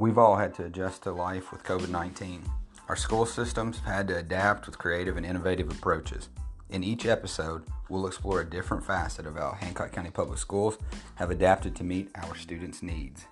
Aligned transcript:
We've 0.00 0.16
all 0.16 0.36
had 0.36 0.54
to 0.54 0.64
adjust 0.64 1.02
to 1.02 1.10
life 1.10 1.50
with 1.50 1.64
COVID 1.64 1.88
19. 1.88 2.44
Our 2.88 2.94
school 2.94 3.26
systems 3.26 3.80
have 3.80 3.92
had 3.92 4.08
to 4.08 4.16
adapt 4.16 4.66
with 4.66 4.78
creative 4.78 5.16
and 5.16 5.26
innovative 5.26 5.72
approaches. 5.72 6.28
In 6.70 6.84
each 6.84 7.04
episode, 7.04 7.64
we'll 7.88 8.06
explore 8.06 8.40
a 8.40 8.48
different 8.48 8.86
facet 8.86 9.26
of 9.26 9.34
how 9.34 9.56
Hancock 9.58 9.90
County 9.90 10.10
Public 10.10 10.38
Schools 10.38 10.78
have 11.16 11.32
adapted 11.32 11.74
to 11.74 11.82
meet 11.82 12.10
our 12.14 12.36
students' 12.36 12.80
needs. 12.80 13.24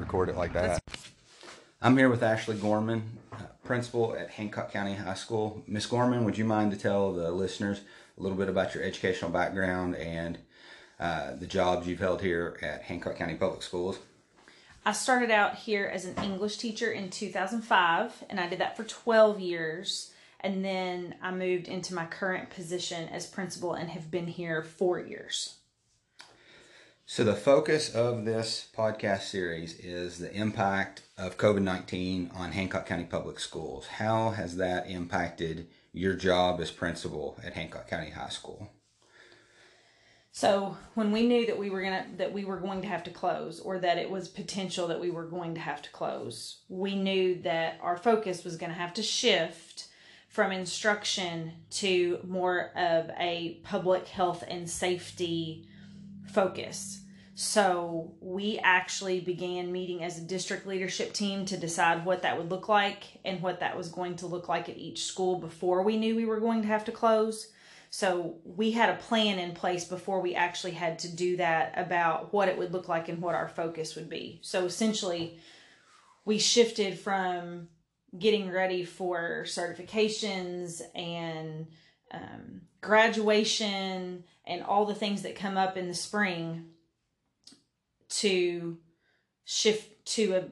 Record 0.00 0.28
it 0.28 0.36
like 0.36 0.52
that. 0.54 0.82
I'm 1.80 1.96
here 1.96 2.08
with 2.08 2.24
Ashley 2.24 2.56
Gorman, 2.56 3.04
uh, 3.32 3.36
principal 3.62 4.16
at 4.16 4.30
Hancock 4.30 4.72
County 4.72 4.94
High 4.94 5.14
School. 5.14 5.62
Miss 5.68 5.86
Gorman, 5.86 6.24
would 6.24 6.36
you 6.36 6.44
mind 6.44 6.72
to 6.72 6.76
tell 6.76 7.12
the 7.12 7.30
listeners 7.30 7.82
a 8.18 8.20
little 8.20 8.36
bit 8.36 8.48
about 8.48 8.74
your 8.74 8.82
educational 8.82 9.30
background 9.30 9.94
and 9.94 10.38
uh, 11.00 11.34
the 11.34 11.46
jobs 11.46 11.86
you've 11.86 11.98
held 11.98 12.20
here 12.20 12.58
at 12.62 12.82
Hancock 12.82 13.16
County 13.16 13.34
Public 13.34 13.62
Schools? 13.62 13.98
I 14.84 14.92
started 14.92 15.30
out 15.30 15.56
here 15.56 15.90
as 15.92 16.04
an 16.04 16.22
English 16.22 16.58
teacher 16.58 16.90
in 16.90 17.10
2005, 17.10 18.24
and 18.28 18.38
I 18.38 18.48
did 18.48 18.60
that 18.60 18.76
for 18.76 18.84
12 18.84 19.40
years. 19.40 20.12
And 20.40 20.64
then 20.64 21.16
I 21.22 21.32
moved 21.32 21.68
into 21.68 21.94
my 21.94 22.06
current 22.06 22.50
position 22.50 23.08
as 23.08 23.26
principal 23.26 23.74
and 23.74 23.90
have 23.90 24.10
been 24.10 24.26
here 24.26 24.62
four 24.62 24.98
years. 24.98 25.56
So, 27.04 27.24
the 27.24 27.34
focus 27.34 27.92
of 27.92 28.24
this 28.24 28.68
podcast 28.74 29.22
series 29.22 29.78
is 29.80 30.18
the 30.18 30.32
impact 30.32 31.02
of 31.18 31.36
COVID 31.36 31.62
19 31.62 32.30
on 32.34 32.52
Hancock 32.52 32.86
County 32.86 33.04
Public 33.04 33.40
Schools. 33.40 33.86
How 33.86 34.30
has 34.30 34.56
that 34.58 34.88
impacted 34.88 35.66
your 35.92 36.14
job 36.14 36.60
as 36.60 36.70
principal 36.70 37.38
at 37.44 37.54
Hancock 37.54 37.88
County 37.88 38.10
High 38.10 38.28
School? 38.28 38.70
So 40.32 40.76
when 40.94 41.10
we 41.10 41.26
knew 41.26 41.46
that 41.46 41.58
we 41.58 41.70
were 41.70 41.82
gonna 41.82 42.06
that 42.16 42.32
we 42.32 42.44
were 42.44 42.58
going 42.58 42.82
to 42.82 42.88
have 42.88 43.02
to 43.04 43.10
close, 43.10 43.60
or 43.60 43.78
that 43.78 43.98
it 43.98 44.10
was 44.10 44.28
potential 44.28 44.86
that 44.88 45.00
we 45.00 45.10
were 45.10 45.26
going 45.26 45.54
to 45.54 45.60
have 45.60 45.82
to 45.82 45.90
close, 45.90 46.60
we 46.68 46.94
knew 46.94 47.40
that 47.42 47.78
our 47.82 47.96
focus 47.96 48.44
was 48.44 48.56
going 48.56 48.70
to 48.70 48.78
have 48.78 48.94
to 48.94 49.02
shift 49.02 49.88
from 50.28 50.52
instruction 50.52 51.52
to 51.70 52.20
more 52.24 52.70
of 52.76 53.10
a 53.18 53.60
public 53.64 54.06
health 54.06 54.44
and 54.46 54.70
safety 54.70 55.66
focus. 56.32 57.00
So 57.34 58.12
we 58.20 58.58
actually 58.62 59.18
began 59.20 59.72
meeting 59.72 60.04
as 60.04 60.18
a 60.18 60.22
district 60.22 60.66
leadership 60.66 61.12
team 61.12 61.46
to 61.46 61.56
decide 61.56 62.04
what 62.04 62.22
that 62.22 62.38
would 62.38 62.50
look 62.50 62.68
like 62.68 63.04
and 63.24 63.42
what 63.42 63.60
that 63.60 63.76
was 63.76 63.88
going 63.88 64.16
to 64.16 64.26
look 64.26 64.48
like 64.48 64.68
at 64.68 64.76
each 64.76 65.04
school 65.04 65.38
before 65.38 65.82
we 65.82 65.96
knew 65.96 66.14
we 66.14 66.26
were 66.26 66.38
going 66.38 66.62
to 66.62 66.68
have 66.68 66.84
to 66.84 66.92
close. 66.92 67.48
So 67.92 68.36
we 68.44 68.70
had 68.70 68.88
a 68.88 69.02
plan 69.02 69.40
in 69.40 69.52
place 69.52 69.84
before 69.84 70.20
we 70.20 70.36
actually 70.36 70.72
had 70.72 71.00
to 71.00 71.14
do 71.14 71.36
that 71.38 71.74
about 71.76 72.32
what 72.32 72.48
it 72.48 72.56
would 72.56 72.72
look 72.72 72.88
like 72.88 73.08
and 73.08 73.20
what 73.20 73.34
our 73.34 73.48
focus 73.48 73.96
would 73.96 74.08
be. 74.08 74.38
So 74.42 74.64
essentially, 74.64 75.40
we 76.24 76.38
shifted 76.38 77.00
from 77.00 77.68
getting 78.16 78.50
ready 78.50 78.84
for 78.84 79.42
certifications 79.44 80.80
and 80.94 81.66
um, 82.12 82.62
graduation 82.80 84.22
and 84.46 84.62
all 84.62 84.84
the 84.84 84.94
things 84.94 85.22
that 85.22 85.34
come 85.34 85.56
up 85.56 85.76
in 85.76 85.88
the 85.88 85.94
spring 85.94 86.66
to 88.08 88.78
shift 89.44 90.04
to 90.04 90.34
a 90.34 90.44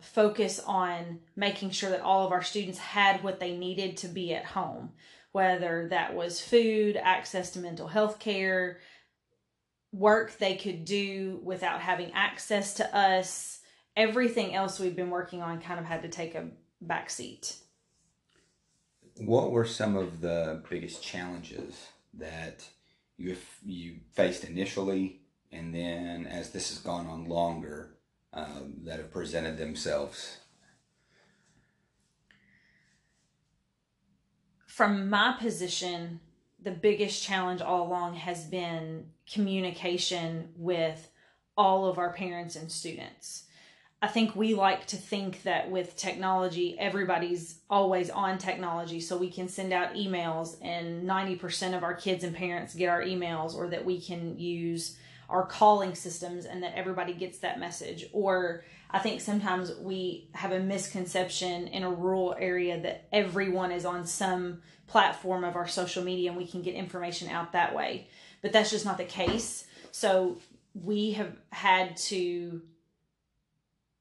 focus 0.00 0.60
on 0.64 1.18
making 1.34 1.70
sure 1.70 1.90
that 1.90 2.00
all 2.00 2.26
of 2.26 2.32
our 2.32 2.42
students 2.42 2.78
had 2.78 3.24
what 3.24 3.40
they 3.40 3.56
needed 3.56 3.96
to 3.96 4.08
be 4.08 4.32
at 4.34 4.44
home 4.44 4.90
whether 5.36 5.86
that 5.90 6.14
was 6.14 6.40
food, 6.40 6.96
access 6.96 7.50
to 7.50 7.58
mental 7.58 7.88
health 7.88 8.18
care, 8.18 8.80
work 9.92 10.38
they 10.38 10.56
could 10.56 10.86
do 10.86 11.38
without 11.44 11.82
having 11.82 12.10
access 12.12 12.72
to 12.72 12.96
us. 12.96 13.60
Everything 13.98 14.54
else 14.54 14.80
we've 14.80 14.96
been 14.96 15.10
working 15.10 15.42
on 15.42 15.60
kind 15.60 15.78
of 15.78 15.84
had 15.84 16.00
to 16.00 16.08
take 16.08 16.34
a 16.34 16.48
back 16.80 17.10
seat. 17.10 17.56
What 19.18 19.50
were 19.50 19.66
some 19.66 19.94
of 19.94 20.22
the 20.22 20.62
biggest 20.70 21.02
challenges 21.02 21.88
that 22.14 22.66
you 23.18 23.36
you 23.62 23.96
faced 24.14 24.42
initially, 24.42 25.20
and 25.52 25.74
then 25.74 26.26
as 26.26 26.48
this 26.48 26.70
has 26.70 26.78
gone 26.78 27.06
on 27.08 27.26
longer, 27.26 27.90
um, 28.32 28.76
that 28.84 29.00
have 29.00 29.12
presented 29.12 29.58
themselves 29.58 30.38
from 34.76 35.08
my 35.08 35.34
position, 35.40 36.20
the 36.62 36.70
biggest 36.70 37.22
challenge 37.22 37.62
all 37.62 37.86
along 37.86 38.14
has 38.14 38.44
been 38.44 39.06
communication 39.26 40.50
with 40.54 41.08
all 41.56 41.86
of 41.86 41.96
our 41.96 42.12
parents 42.12 42.56
and 42.56 42.70
students. 42.70 43.44
I 44.02 44.08
think 44.08 44.36
we 44.36 44.52
like 44.52 44.86
to 44.88 44.98
think 44.98 45.44
that 45.44 45.70
with 45.70 45.96
technology, 45.96 46.78
everybody's 46.78 47.60
always 47.70 48.10
on 48.10 48.36
technology, 48.36 49.00
so 49.00 49.16
we 49.16 49.30
can 49.30 49.48
send 49.48 49.72
out 49.72 49.94
emails 49.94 50.58
and 50.60 51.08
90% 51.08 51.74
of 51.74 51.82
our 51.82 51.94
kids 51.94 52.22
and 52.22 52.36
parents 52.36 52.74
get 52.74 52.90
our 52.90 53.00
emails, 53.00 53.54
or 53.54 53.68
that 53.68 53.86
we 53.86 53.98
can 53.98 54.38
use 54.38 54.98
our 55.30 55.46
calling 55.46 55.94
systems 55.94 56.44
and 56.44 56.62
that 56.62 56.76
everybody 56.76 57.14
gets 57.14 57.38
that 57.38 57.58
message. 57.58 58.10
Or 58.12 58.62
I 58.90 58.98
think 58.98 59.20
sometimes 59.20 59.74
we 59.76 60.28
have 60.32 60.52
a 60.52 60.60
misconception 60.60 61.68
in 61.68 61.82
a 61.82 61.90
rural 61.90 62.36
area 62.38 62.80
that 62.82 63.08
everyone 63.12 63.72
is 63.72 63.84
on 63.84 64.06
some 64.06 64.62
platform 64.86 65.44
of 65.44 65.56
our 65.56 65.66
social 65.66 66.04
media 66.04 66.30
and 66.30 66.38
we 66.38 66.46
can 66.46 66.62
get 66.62 66.74
information 66.74 67.28
out 67.28 67.52
that 67.52 67.74
way. 67.74 68.06
But 68.42 68.52
that's 68.52 68.70
just 68.70 68.84
not 68.84 68.98
the 68.98 69.04
case. 69.04 69.66
So 69.90 70.38
we 70.74 71.12
have 71.12 71.32
had 71.50 71.96
to 71.96 72.62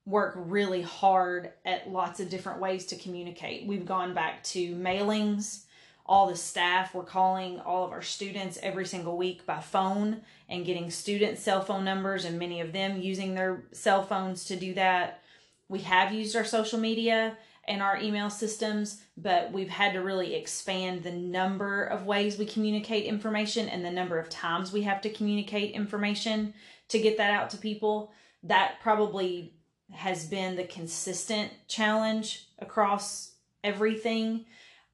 work 0.05 0.35
really 0.37 0.83
hard 0.83 1.51
at 1.65 1.89
lots 1.89 2.19
of 2.19 2.29
different 2.29 2.59
ways 2.59 2.85
to 2.87 2.95
communicate. 2.95 3.65
We've 3.65 3.85
gone 3.85 4.13
back 4.13 4.43
to 4.45 4.75
mailings. 4.75 5.64
All 6.05 6.27
the 6.27 6.35
staff 6.35 6.93
were 6.93 7.03
calling 7.03 7.59
all 7.59 7.83
of 7.83 7.91
our 7.91 8.01
students 8.01 8.59
every 8.61 8.85
single 8.85 9.17
week 9.17 9.45
by 9.45 9.59
phone 9.59 10.21
and 10.47 10.65
getting 10.65 10.91
student 10.91 11.39
cell 11.39 11.61
phone 11.61 11.83
numbers, 11.83 12.25
and 12.25 12.37
many 12.37 12.61
of 12.61 12.73
them 12.73 13.01
using 13.01 13.33
their 13.33 13.63
cell 13.71 14.03
phones 14.03 14.45
to 14.45 14.55
do 14.55 14.75
that. 14.75 15.23
We 15.67 15.79
have 15.79 16.13
used 16.13 16.35
our 16.35 16.45
social 16.45 16.79
media 16.79 17.37
and 17.67 17.81
our 17.81 17.97
email 17.97 18.29
systems, 18.29 19.01
but 19.17 19.51
we've 19.51 19.69
had 19.69 19.93
to 19.93 20.03
really 20.03 20.35
expand 20.35 21.01
the 21.01 21.11
number 21.11 21.83
of 21.83 22.05
ways 22.05 22.37
we 22.37 22.45
communicate 22.45 23.05
information 23.05 23.67
and 23.67 23.83
the 23.83 23.89
number 23.89 24.19
of 24.19 24.29
times 24.29 24.71
we 24.71 24.83
have 24.83 25.01
to 25.01 25.09
communicate 25.09 25.73
information 25.73 26.53
to 26.89 26.99
get 26.99 27.17
that 27.17 27.31
out 27.31 27.49
to 27.49 27.57
people. 27.57 28.11
That 28.43 28.75
probably 28.83 29.55
has 29.91 30.25
been 30.25 30.55
the 30.55 30.65
consistent 30.65 31.51
challenge 31.67 32.47
across 32.59 33.31
everything. 33.63 34.45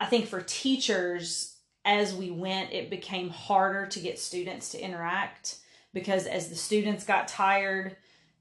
I 0.01 0.07
think 0.07 0.25
for 0.25 0.41
teachers, 0.41 1.57
as 1.85 2.15
we 2.15 2.31
went, 2.31 2.73
it 2.73 2.89
became 2.89 3.29
harder 3.29 3.85
to 3.85 3.99
get 3.99 4.17
students 4.17 4.69
to 4.69 4.83
interact 4.83 5.57
because 5.93 6.25
as 6.25 6.49
the 6.49 6.55
students 6.55 7.05
got 7.05 7.27
tired, 7.27 7.95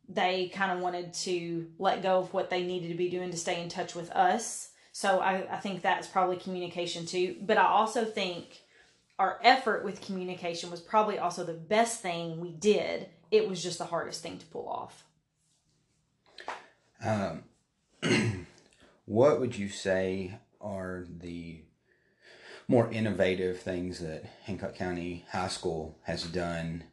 they 0.08 0.48
kind 0.54 0.72
of 0.72 0.80
wanted 0.80 1.12
to 1.12 1.66
let 1.78 2.02
go 2.02 2.18
of 2.18 2.32
what 2.32 2.48
they 2.48 2.62
needed 2.62 2.88
to 2.88 2.94
be 2.94 3.10
doing 3.10 3.30
to 3.30 3.36
stay 3.36 3.62
in 3.62 3.68
touch 3.68 3.94
with 3.94 4.10
us. 4.12 4.70
So 4.92 5.20
I, 5.20 5.54
I 5.54 5.58
think 5.58 5.82
that's 5.82 6.06
probably 6.06 6.36
communication 6.36 7.04
too. 7.04 7.36
But 7.42 7.58
I 7.58 7.66
also 7.66 8.06
think 8.06 8.62
our 9.18 9.38
effort 9.42 9.84
with 9.84 10.00
communication 10.00 10.70
was 10.70 10.80
probably 10.80 11.18
also 11.18 11.44
the 11.44 11.52
best 11.52 12.00
thing 12.00 12.40
we 12.40 12.52
did. 12.52 13.10
It 13.30 13.46
was 13.46 13.62
just 13.62 13.76
the 13.76 13.84
hardest 13.84 14.22
thing 14.22 14.38
to 14.38 14.46
pull 14.46 14.66
off. 14.66 15.04
Um, 17.04 17.44
what 19.04 19.40
would 19.40 19.58
you 19.58 19.68
say 19.68 20.38
are 20.60 21.06
the 21.08 21.62
more 22.68 22.90
innovative 22.92 23.60
things 23.60 23.98
that 23.98 24.24
Hancock 24.44 24.74
County 24.74 25.24
High 25.32 25.48
School 25.48 25.98
has 26.04 26.22
done 26.24 26.84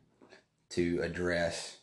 to 0.69 1.01
address 1.01 1.77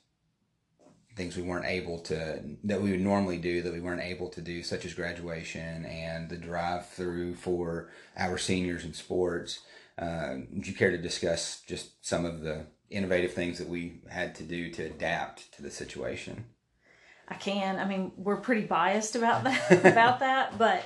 things 1.17 1.37
we 1.37 1.43
weren't 1.43 1.67
able 1.67 1.99
to 2.01 2.43
that 2.65 2.83
we 2.83 2.91
would 2.91 3.01
normally 3.01 3.39
do 3.39 3.63
that 3.63 3.73
we 3.73 3.81
weren't 3.81 4.03
able 4.03 4.29
to 4.29 4.41
do 4.41 4.63
such 4.63 4.85
as 4.85 4.95
graduation 4.95 5.85
and 5.85 6.29
the 6.29 6.37
drive 6.37 6.89
through 6.89 7.37
for 7.37 7.89
our 8.17 8.37
seniors 8.37 8.85
in 8.85 8.93
sports. 8.93 9.61
Uh, 9.97 10.39
would 10.53 10.67
you 10.67 10.75
care 10.75 10.91
to 10.91 10.99
discuss 10.99 11.63
just 11.67 12.05
some 12.05 12.25
of 12.25 12.41
the 12.41 12.67
innovative 12.91 13.33
things 13.33 13.59
that 13.59 13.69
we 13.69 14.01
had 14.11 14.35
to 14.35 14.43
do 14.43 14.71
to 14.71 14.83
adapt 14.87 15.53
to 15.55 15.63
the 15.63 15.71
situation? 15.71 16.45
I 17.29 17.35
can. 17.35 17.79
I 17.79 17.85
mean 17.85 18.11
we're 18.17 18.39
pretty 18.39 18.67
biased 18.67 19.15
about 19.15 19.45
that 19.45 19.85
about 19.85 20.19
that 20.19 20.59
but 20.59 20.85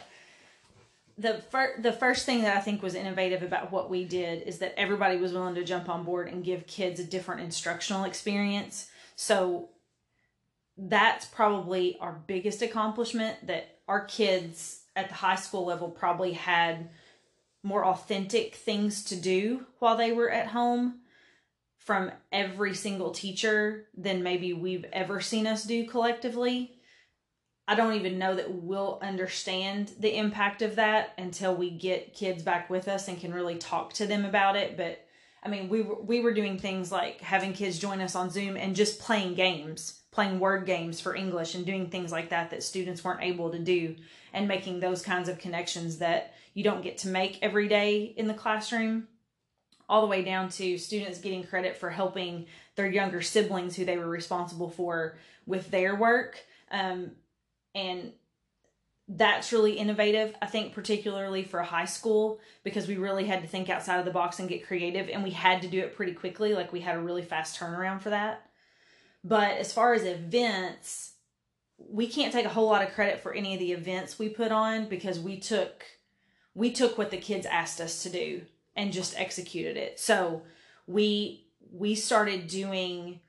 the 1.18 1.42
fir- 1.50 1.74
the 1.80 1.92
first 1.92 2.24
thing 2.24 2.42
that 2.42 2.56
I 2.56 2.60
think 2.60 2.82
was 2.82 2.94
innovative 2.94 3.42
about 3.42 3.72
what 3.72 3.90
we 3.90 4.04
did 4.04 4.42
is 4.42 4.58
that 4.58 4.78
everybody 4.78 5.16
was 5.16 5.32
willing 5.32 5.56
to 5.56 5.64
jump 5.64 5.88
on 5.88 6.04
board 6.04 6.28
and 6.28 6.44
give 6.44 6.66
kids 6.66 7.00
a 7.00 7.04
different 7.04 7.40
instructional 7.40 8.04
experience. 8.04 8.88
So 9.16 9.68
that's 10.76 11.26
probably 11.26 11.98
our 12.00 12.22
biggest 12.26 12.62
accomplishment 12.62 13.48
that 13.48 13.78
our 13.88 14.04
kids 14.04 14.82
at 14.94 15.08
the 15.08 15.14
high 15.16 15.34
school 15.34 15.66
level 15.66 15.88
probably 15.90 16.32
had 16.32 16.88
more 17.64 17.84
authentic 17.84 18.54
things 18.54 19.02
to 19.04 19.16
do 19.16 19.66
while 19.80 19.96
they 19.96 20.12
were 20.12 20.30
at 20.30 20.46
home 20.46 21.00
from 21.78 22.12
every 22.30 22.74
single 22.74 23.10
teacher 23.10 23.86
than 23.96 24.22
maybe 24.22 24.52
we've 24.52 24.84
ever 24.92 25.20
seen 25.20 25.46
us 25.46 25.64
do 25.64 25.84
collectively. 25.86 26.77
I 27.70 27.74
don't 27.74 27.92
even 27.92 28.18
know 28.18 28.34
that 28.34 28.50
we'll 28.50 28.98
understand 29.02 29.92
the 30.00 30.16
impact 30.16 30.62
of 30.62 30.76
that 30.76 31.12
until 31.18 31.54
we 31.54 31.70
get 31.70 32.14
kids 32.14 32.42
back 32.42 32.70
with 32.70 32.88
us 32.88 33.08
and 33.08 33.20
can 33.20 33.34
really 33.34 33.58
talk 33.58 33.92
to 33.94 34.06
them 34.06 34.24
about 34.24 34.56
it. 34.56 34.74
But 34.78 35.06
I 35.42 35.50
mean, 35.50 35.68
we 35.68 35.82
were, 35.82 36.00
we 36.00 36.20
were 36.20 36.32
doing 36.32 36.58
things 36.58 36.90
like 36.90 37.20
having 37.20 37.52
kids 37.52 37.78
join 37.78 38.00
us 38.00 38.14
on 38.14 38.30
Zoom 38.30 38.56
and 38.56 38.74
just 38.74 38.98
playing 38.98 39.34
games, 39.34 40.00
playing 40.10 40.40
word 40.40 40.64
games 40.64 40.98
for 40.98 41.14
English 41.14 41.54
and 41.54 41.66
doing 41.66 41.90
things 41.90 42.10
like 42.10 42.30
that 42.30 42.48
that 42.50 42.62
students 42.62 43.04
weren't 43.04 43.22
able 43.22 43.50
to 43.50 43.58
do 43.58 43.96
and 44.32 44.48
making 44.48 44.80
those 44.80 45.02
kinds 45.02 45.28
of 45.28 45.38
connections 45.38 45.98
that 45.98 46.32
you 46.54 46.64
don't 46.64 46.82
get 46.82 46.96
to 46.98 47.08
make 47.08 47.38
every 47.42 47.68
day 47.68 48.14
in 48.16 48.28
the 48.28 48.34
classroom 48.34 49.08
all 49.90 50.00
the 50.00 50.06
way 50.06 50.22
down 50.22 50.48
to 50.48 50.78
students 50.78 51.18
getting 51.18 51.44
credit 51.44 51.76
for 51.76 51.90
helping 51.90 52.46
their 52.76 52.88
younger 52.88 53.20
siblings 53.20 53.76
who 53.76 53.84
they 53.84 53.98
were 53.98 54.08
responsible 54.08 54.70
for 54.70 55.18
with 55.46 55.70
their 55.70 55.94
work 55.94 56.40
um, 56.70 57.10
and 57.78 58.12
that's 59.08 59.52
really 59.52 59.72
innovative 59.72 60.34
i 60.42 60.46
think 60.46 60.74
particularly 60.74 61.42
for 61.42 61.62
high 61.62 61.86
school 61.86 62.40
because 62.62 62.86
we 62.86 62.96
really 62.96 63.24
had 63.24 63.40
to 63.40 63.48
think 63.48 63.70
outside 63.70 63.98
of 63.98 64.04
the 64.04 64.10
box 64.10 64.38
and 64.38 64.48
get 64.48 64.66
creative 64.66 65.08
and 65.08 65.24
we 65.24 65.30
had 65.30 65.62
to 65.62 65.68
do 65.68 65.80
it 65.80 65.96
pretty 65.96 66.12
quickly 66.12 66.54
like 66.54 66.72
we 66.72 66.80
had 66.80 66.96
a 66.96 67.00
really 67.00 67.22
fast 67.22 67.58
turnaround 67.58 68.00
for 68.00 68.10
that 68.10 68.50
but 69.24 69.56
as 69.56 69.72
far 69.72 69.94
as 69.94 70.04
events 70.04 71.12
we 71.78 72.06
can't 72.06 72.32
take 72.32 72.44
a 72.44 72.50
whole 72.50 72.66
lot 72.66 72.82
of 72.82 72.92
credit 72.92 73.20
for 73.20 73.32
any 73.32 73.54
of 73.54 73.60
the 73.60 73.72
events 73.72 74.18
we 74.18 74.28
put 74.28 74.52
on 74.52 74.88
because 74.88 75.18
we 75.18 75.38
took 75.38 75.84
we 76.54 76.72
took 76.72 76.98
what 76.98 77.10
the 77.10 77.16
kids 77.16 77.46
asked 77.46 77.80
us 77.80 78.02
to 78.02 78.10
do 78.10 78.42
and 78.74 78.92
just 78.92 79.18
executed 79.18 79.76
it. 79.76 80.00
So 80.00 80.42
we 80.86 81.46
we 81.70 81.94
started 81.94 82.48
doing 82.48 83.20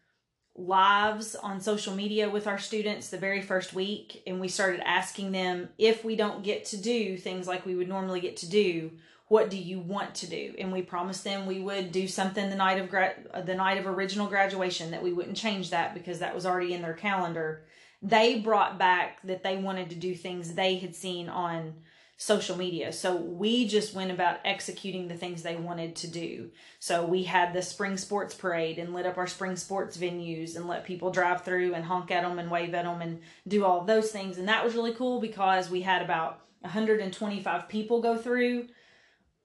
lives 0.59 1.35
on 1.35 1.61
social 1.61 1.95
media 1.95 2.29
with 2.29 2.47
our 2.47 2.57
students 2.57 3.09
the 3.09 3.17
very 3.17 3.41
first 3.41 3.73
week 3.73 4.21
and 4.27 4.39
we 4.39 4.47
started 4.47 4.81
asking 4.87 5.31
them 5.31 5.69
if 5.77 6.03
we 6.03 6.15
don't 6.15 6.43
get 6.43 6.65
to 6.65 6.77
do 6.77 7.17
things 7.17 7.47
like 7.47 7.65
we 7.65 7.75
would 7.75 7.87
normally 7.87 8.19
get 8.19 8.35
to 8.37 8.49
do 8.49 8.91
what 9.29 9.51
do 9.51 9.57
you 9.57 9.79
want 9.79 10.15
to 10.15 10.27
do? 10.27 10.55
And 10.57 10.73
we 10.73 10.81
promised 10.81 11.23
them 11.23 11.45
we 11.45 11.59
would 11.59 11.91
do 11.91 12.07
something 12.07 12.49
the 12.49 12.55
night 12.55 12.79
of 12.79 12.89
gra- 12.89 13.13
uh, 13.31 13.41
the 13.41 13.55
night 13.55 13.77
of 13.77 13.85
original 13.85 14.27
graduation 14.27 14.91
that 14.91 15.03
we 15.03 15.13
wouldn't 15.13 15.37
change 15.37 15.69
that 15.69 15.93
because 15.93 16.19
that 16.19 16.35
was 16.35 16.45
already 16.45 16.73
in 16.73 16.81
their 16.81 16.93
calendar. 16.93 17.61
They 18.01 18.39
brought 18.39 18.79
back 18.79 19.19
that 19.23 19.43
they 19.43 19.55
wanted 19.55 19.91
to 19.91 19.95
do 19.95 20.15
things 20.15 20.53
they 20.53 20.77
had 20.77 20.95
seen 20.95 21.29
on 21.29 21.75
social 22.21 22.57
media. 22.57 22.91
So 22.91 23.15
we 23.15 23.65
just 23.65 23.93
went 23.93 24.11
about 24.11 24.41
executing 24.43 25.07
the 25.07 25.15
things 25.15 25.41
they 25.41 25.55
wanted 25.55 25.95
to 25.95 26.07
do. 26.07 26.51
So 26.77 27.05
we 27.05 27.23
had 27.23 27.53
the 27.53 27.61
spring 27.61 27.95
sports 27.95 28.35
parade 28.35 28.77
and 28.77 28.93
lit 28.93 29.05
up 29.05 29.17
our 29.17 29.25
spring 29.25 29.55
sports 29.55 29.95
venues 29.95 30.57
and 30.57 30.67
let 30.67 30.83
people 30.83 31.11
drive 31.11 31.45
through 31.45 31.73
and 31.73 31.85
honk 31.85 32.11
at 32.11 32.23
them 32.23 32.37
and 32.37 32.51
wave 32.51 32.73
at 32.73 32.83
them 32.83 33.01
and 33.01 33.21
do 33.47 33.63
all 33.63 33.85
those 33.85 34.11
things. 34.11 34.37
And 34.37 34.49
that 34.49 34.65
was 34.65 34.75
really 34.75 34.93
cool 34.93 35.21
because 35.21 35.69
we 35.69 35.79
had 35.79 36.01
about 36.01 36.41
125 36.59 37.69
people 37.69 38.01
go 38.01 38.17
through. 38.17 38.67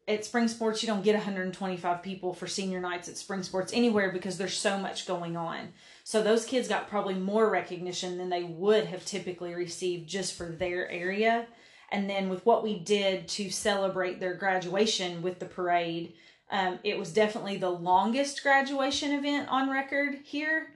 At 0.09 0.25
spring 0.25 0.49
sports, 0.49 0.83
you 0.83 0.89
don't 0.89 1.05
get 1.05 1.15
125 1.15 2.03
people 2.03 2.35
for 2.35 2.49
senior 2.49 2.81
nights 2.81 3.09
at 3.09 3.17
spring 3.17 3.45
sports 3.45 3.73
anywhere 3.73 4.11
because 4.11 4.37
there's 4.37 4.59
so 4.59 4.79
much 4.79 5.07
going 5.07 5.37
on. 5.37 5.69
So 6.03 6.25
those 6.25 6.45
kids 6.45 6.67
got 6.67 6.91
probably 6.91 7.15
more 7.15 7.49
recognition 7.49 8.19
than 8.19 8.31
they 8.31 8.43
would 8.43 8.87
have 8.87 9.05
typically 9.05 9.55
received 9.55 10.09
just 10.09 10.35
for 10.35 10.47
their 10.47 10.91
area 10.91 11.47
and 11.95 12.11
then 12.11 12.29
with 12.29 12.45
what 12.45 12.65
we 12.65 12.77
did 12.77 13.29
to 13.29 13.51
celebrate 13.51 14.19
their 14.19 14.35
graduation 14.35 15.23
with 15.23 15.39
the 15.39 15.47
parade, 15.47 16.15
um, 16.51 16.81
it 16.83 16.99
was 16.99 17.13
definitely 17.13 17.57
the 17.57 17.71
longest 17.71 18.43
graduation 18.43 19.13
event 19.13 19.49
on 19.49 19.71
record 19.71 20.17
here. 20.25 20.73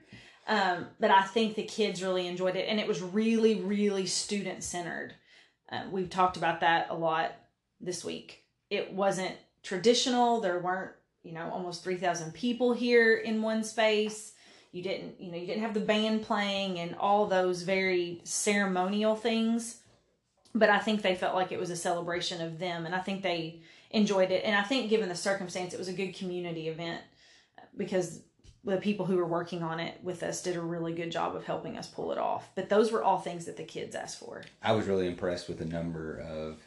Um, 0.47 0.87
but 0.97 1.11
I 1.11 1.23
think 1.23 1.55
the 1.55 1.63
kids 1.63 2.01
really 2.01 2.25
enjoyed 2.25 2.55
it, 2.55 2.69
and 2.69 2.79
it 2.79 2.87
was 2.87 3.01
really, 3.01 3.55
really 3.55 4.05
student 4.05 4.63
centered. 4.63 5.13
Uh, 5.69 5.83
we've 5.91 6.09
talked 6.09 6.37
about 6.37 6.61
that 6.61 6.87
a 6.89 6.95
lot 6.95 7.35
this 7.81 8.05
week. 8.05 8.45
It 8.69 8.93
wasn't 8.93 9.35
traditional. 9.61 10.39
There 10.39 10.59
weren't, 10.59 10.93
you 11.21 11.33
know, 11.33 11.51
almost 11.51 11.83
three 11.83 11.97
thousand 11.97 12.33
people 12.33 12.71
here 12.71 13.17
in 13.17 13.41
one 13.41 13.65
space. 13.65 14.31
You 14.71 14.83
didn't, 14.83 15.19
you 15.19 15.31
know, 15.31 15.37
you 15.37 15.45
didn't 15.45 15.63
have 15.63 15.73
the 15.73 15.81
band 15.81 16.21
playing 16.21 16.79
and 16.79 16.95
all 16.95 17.25
those 17.25 17.63
very 17.63 18.21
ceremonial 18.23 19.17
things 19.17 19.81
but 20.55 20.69
I 20.69 20.79
think 20.79 21.01
they 21.01 21.15
felt 21.15 21.35
like 21.35 21.51
it 21.51 21.59
was 21.59 21.69
a 21.69 21.75
celebration 21.75 22.41
of 22.41 22.59
them, 22.59 22.85
and 22.85 22.95
I 22.95 22.99
think 22.99 23.21
they 23.21 23.61
enjoyed 23.91 24.31
it. 24.31 24.43
And 24.43 24.55
I 24.55 24.63
think, 24.63 24.89
given 24.89 25.09
the 25.09 25.15
circumstance, 25.15 25.73
it 25.73 25.79
was 25.79 25.87
a 25.87 25.93
good 25.93 26.15
community 26.15 26.67
event 26.67 27.01
because 27.77 28.21
the 28.63 28.77
people 28.77 29.05
who 29.05 29.15
were 29.15 29.25
working 29.25 29.63
on 29.63 29.79
it 29.79 29.99
with 30.03 30.21
us 30.21 30.41
did 30.41 30.55
a 30.55 30.61
really 30.61 30.93
good 30.93 31.11
job 31.11 31.35
of 31.35 31.45
helping 31.45 31.77
us 31.77 31.87
pull 31.87 32.11
it 32.11 32.17
off. 32.17 32.49
But 32.55 32.69
those 32.69 32.91
were 32.91 33.03
all 33.03 33.19
things 33.19 33.45
that 33.45 33.57
the 33.57 33.63
kids 33.63 33.95
asked 33.95 34.19
for. 34.19 34.43
I 34.61 34.73
was 34.73 34.85
really 34.85 35.07
impressed 35.07 35.47
with 35.47 35.59
the 35.59 35.65
number 35.65 36.19
of 36.19 36.59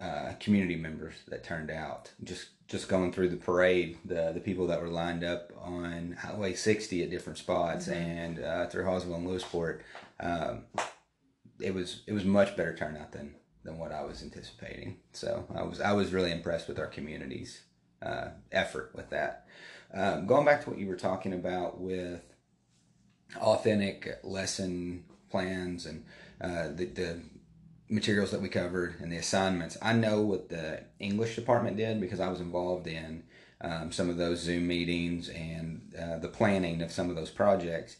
uh, 0.00 0.34
community 0.40 0.76
members 0.76 1.14
that 1.28 1.44
turned 1.44 1.70
out. 1.70 2.10
Just 2.24 2.48
just 2.68 2.88
going 2.88 3.12
through 3.12 3.28
the 3.28 3.36
parade, 3.36 3.98
the 4.04 4.32
the 4.32 4.40
people 4.40 4.66
that 4.68 4.80
were 4.80 4.88
lined 4.88 5.24
up 5.24 5.52
on 5.60 6.16
Highway 6.18 6.54
60 6.54 7.02
at 7.02 7.10
different 7.10 7.38
spots 7.38 7.86
mm-hmm. 7.86 8.00
and 8.00 8.38
uh, 8.40 8.66
through 8.68 8.84
Hawesville 8.84 9.16
and 9.16 9.26
Lewisport. 9.26 9.80
Um, 10.20 10.64
it 11.62 11.74
was 11.74 12.02
it 12.06 12.12
was 12.12 12.24
much 12.24 12.56
better 12.56 12.74
turnout 12.74 13.12
than 13.12 13.34
than 13.64 13.78
what 13.78 13.92
I 13.92 14.02
was 14.02 14.22
anticipating. 14.22 14.98
So 15.12 15.46
I 15.54 15.62
was 15.62 15.80
I 15.80 15.92
was 15.92 16.12
really 16.12 16.32
impressed 16.32 16.68
with 16.68 16.78
our 16.78 16.86
community's 16.86 17.62
uh, 18.02 18.28
effort 18.50 18.92
with 18.94 19.10
that. 19.10 19.46
Um, 19.94 20.26
going 20.26 20.44
back 20.44 20.64
to 20.64 20.70
what 20.70 20.78
you 20.78 20.88
were 20.88 20.96
talking 20.96 21.32
about 21.32 21.80
with 21.80 22.22
authentic 23.36 24.18
lesson 24.22 25.04
plans 25.30 25.86
and 25.86 26.04
uh, 26.40 26.68
the, 26.74 26.86
the 26.86 27.20
materials 27.88 28.30
that 28.30 28.40
we 28.40 28.48
covered 28.48 28.96
and 29.00 29.12
the 29.12 29.16
assignments. 29.16 29.76
I 29.82 29.92
know 29.92 30.22
what 30.22 30.48
the 30.48 30.84
English 30.98 31.36
department 31.36 31.76
did 31.76 32.00
because 32.00 32.20
I 32.20 32.28
was 32.28 32.40
involved 32.40 32.86
in 32.86 33.24
um, 33.60 33.92
some 33.92 34.10
of 34.10 34.16
those 34.16 34.40
Zoom 34.40 34.66
meetings 34.66 35.28
and 35.28 35.94
uh, 36.00 36.18
the 36.18 36.28
planning 36.28 36.82
of 36.82 36.90
some 36.90 37.10
of 37.10 37.16
those 37.16 37.30
projects. 37.30 37.96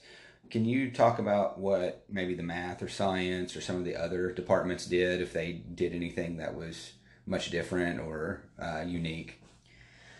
Can 0.52 0.66
you 0.66 0.90
talk 0.90 1.18
about 1.18 1.58
what 1.58 2.04
maybe 2.10 2.34
the 2.34 2.42
math 2.42 2.82
or 2.82 2.88
science 2.90 3.56
or 3.56 3.62
some 3.62 3.76
of 3.76 3.86
the 3.86 3.96
other 3.96 4.30
departments 4.30 4.84
did, 4.84 5.22
if 5.22 5.32
they 5.32 5.52
did 5.52 5.94
anything 5.94 6.36
that 6.36 6.54
was 6.54 6.92
much 7.24 7.50
different 7.50 7.98
or 7.98 8.42
uh, 8.62 8.82
unique? 8.86 9.40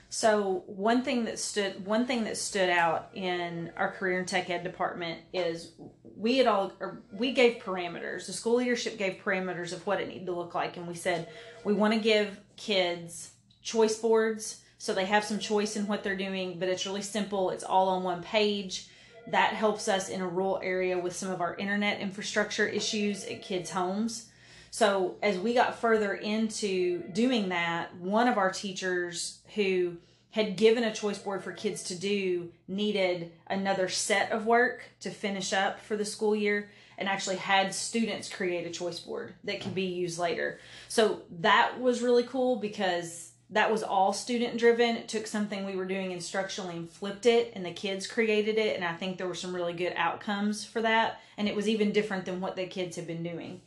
So 0.08 0.64
one 0.66 1.02
thing 1.02 1.26
that 1.26 1.38
stood 1.38 1.84
one 1.84 2.06
thing 2.06 2.24
that 2.24 2.38
stood 2.38 2.70
out 2.70 3.10
in 3.12 3.72
our 3.76 3.92
career 3.92 4.20
and 4.20 4.26
tech 4.26 4.48
ed 4.48 4.64
department 4.64 5.20
is 5.34 5.72
we 6.16 6.38
had 6.38 6.46
all 6.46 6.72
we 7.12 7.32
gave 7.32 7.62
parameters. 7.62 8.26
The 8.26 8.32
school 8.32 8.56
leadership 8.56 8.96
gave 8.96 9.20
parameters 9.22 9.74
of 9.74 9.86
what 9.86 10.00
it 10.00 10.08
needed 10.08 10.24
to 10.26 10.32
look 10.32 10.54
like, 10.54 10.78
and 10.78 10.88
we 10.88 10.94
said 10.94 11.28
we 11.62 11.74
want 11.74 11.92
to 11.92 12.00
give 12.00 12.40
kids 12.56 13.32
choice 13.60 13.98
boards 13.98 14.62
so 14.78 14.94
they 14.94 15.04
have 15.04 15.24
some 15.24 15.38
choice 15.38 15.76
in 15.76 15.86
what 15.86 16.02
they're 16.02 16.16
doing, 16.16 16.58
but 16.58 16.70
it's 16.70 16.86
really 16.86 17.02
simple. 17.02 17.50
It's 17.50 17.64
all 17.64 17.90
on 17.90 18.02
one 18.02 18.22
page 18.22 18.88
that 19.28 19.54
helps 19.54 19.88
us 19.88 20.08
in 20.08 20.20
a 20.20 20.28
rural 20.28 20.60
area 20.62 20.98
with 20.98 21.14
some 21.14 21.30
of 21.30 21.40
our 21.40 21.54
internet 21.56 22.00
infrastructure 22.00 22.66
issues 22.66 23.24
at 23.24 23.42
kids' 23.42 23.70
homes. 23.70 24.28
So, 24.70 25.16
as 25.22 25.38
we 25.38 25.52
got 25.54 25.78
further 25.78 26.14
into 26.14 27.02
doing 27.12 27.50
that, 27.50 27.94
one 27.96 28.26
of 28.26 28.38
our 28.38 28.50
teachers 28.50 29.40
who 29.54 29.98
had 30.30 30.56
given 30.56 30.82
a 30.82 30.94
choice 30.94 31.18
board 31.18 31.44
for 31.44 31.52
kids 31.52 31.82
to 31.84 31.94
do 31.94 32.50
needed 32.66 33.32
another 33.48 33.88
set 33.88 34.32
of 34.32 34.46
work 34.46 34.84
to 35.00 35.10
finish 35.10 35.52
up 35.52 35.78
for 35.78 35.94
the 35.94 36.06
school 36.06 36.34
year 36.34 36.70
and 36.96 37.06
actually 37.06 37.36
had 37.36 37.74
students 37.74 38.30
create 38.30 38.66
a 38.66 38.70
choice 38.70 38.98
board 38.98 39.34
that 39.44 39.60
could 39.60 39.74
be 39.74 39.82
used 39.82 40.18
later. 40.18 40.58
So, 40.88 41.20
that 41.40 41.78
was 41.78 42.00
really 42.00 42.24
cool 42.24 42.56
because 42.56 43.31
that 43.52 43.70
was 43.70 43.82
all 43.82 44.14
student 44.14 44.58
driven. 44.58 44.96
It 44.96 45.08
took 45.08 45.26
something 45.26 45.64
we 45.64 45.76
were 45.76 45.84
doing 45.84 46.10
instructionally 46.10 46.76
and 46.76 46.90
flipped 46.90 47.26
it, 47.26 47.52
and 47.54 47.64
the 47.64 47.72
kids 47.72 48.06
created 48.06 48.56
it. 48.56 48.74
And 48.74 48.84
I 48.84 48.94
think 48.94 49.18
there 49.18 49.28
were 49.28 49.34
some 49.34 49.54
really 49.54 49.74
good 49.74 49.92
outcomes 49.94 50.64
for 50.64 50.80
that. 50.80 51.20
And 51.36 51.46
it 51.46 51.54
was 51.54 51.68
even 51.68 51.92
different 51.92 52.24
than 52.24 52.40
what 52.40 52.56
the 52.56 52.66
kids 52.66 52.96
had 52.96 53.06
been 53.06 53.22
doing. 53.22 53.60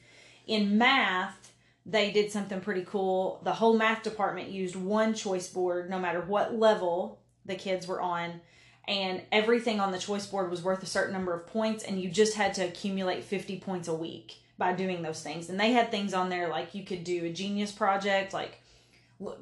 In 0.48 0.80
math, 0.80 1.54
they 1.86 2.12
did 2.12 2.32
something 2.32 2.62
pretty 2.62 2.84
cool. 2.84 3.40
The 3.44 3.54
whole 3.54 3.78
math 3.78 4.02
department 4.02 4.50
used 4.50 4.76
one 4.76 5.14
choice 5.14 5.48
board, 5.48 5.88
no 5.88 6.00
matter 6.00 6.22
what 6.22 6.58
level 6.58 7.22
the 7.46 7.56
kids 7.56 7.88
were 7.88 8.02
on. 8.02 8.42
And 8.88 9.22
everything 9.32 9.80
on 9.80 9.92
the 9.92 10.00
choice 10.00 10.26
board 10.26 10.50
was 10.50 10.64
worth 10.64 10.82
a 10.82 10.88
certain 10.88 11.14
number 11.14 11.34
of 11.34 11.46
points, 11.46 11.84
and 11.84 12.02
you 12.02 12.10
just 12.10 12.36
had 12.36 12.56
to 12.56 12.66
accumulate 12.66 13.24
50 13.24 13.60
points 13.60 13.88
a 13.88 13.94
week 13.94 14.34
by 14.58 14.74
doing 14.74 15.04
those 15.04 15.22
things. 15.22 15.50
And 15.50 15.60
they 15.60 15.74
had 15.74 15.92
things 15.92 16.16
on 16.16 16.30
there 16.30 16.48
like 16.48 16.74
you 16.74 16.84
could 16.84 17.04
do 17.04 17.26
a 17.26 17.32
genius 17.32 17.72
project, 17.72 18.34
like 18.34 18.62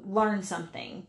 learn 0.04 0.42
something 0.42 1.06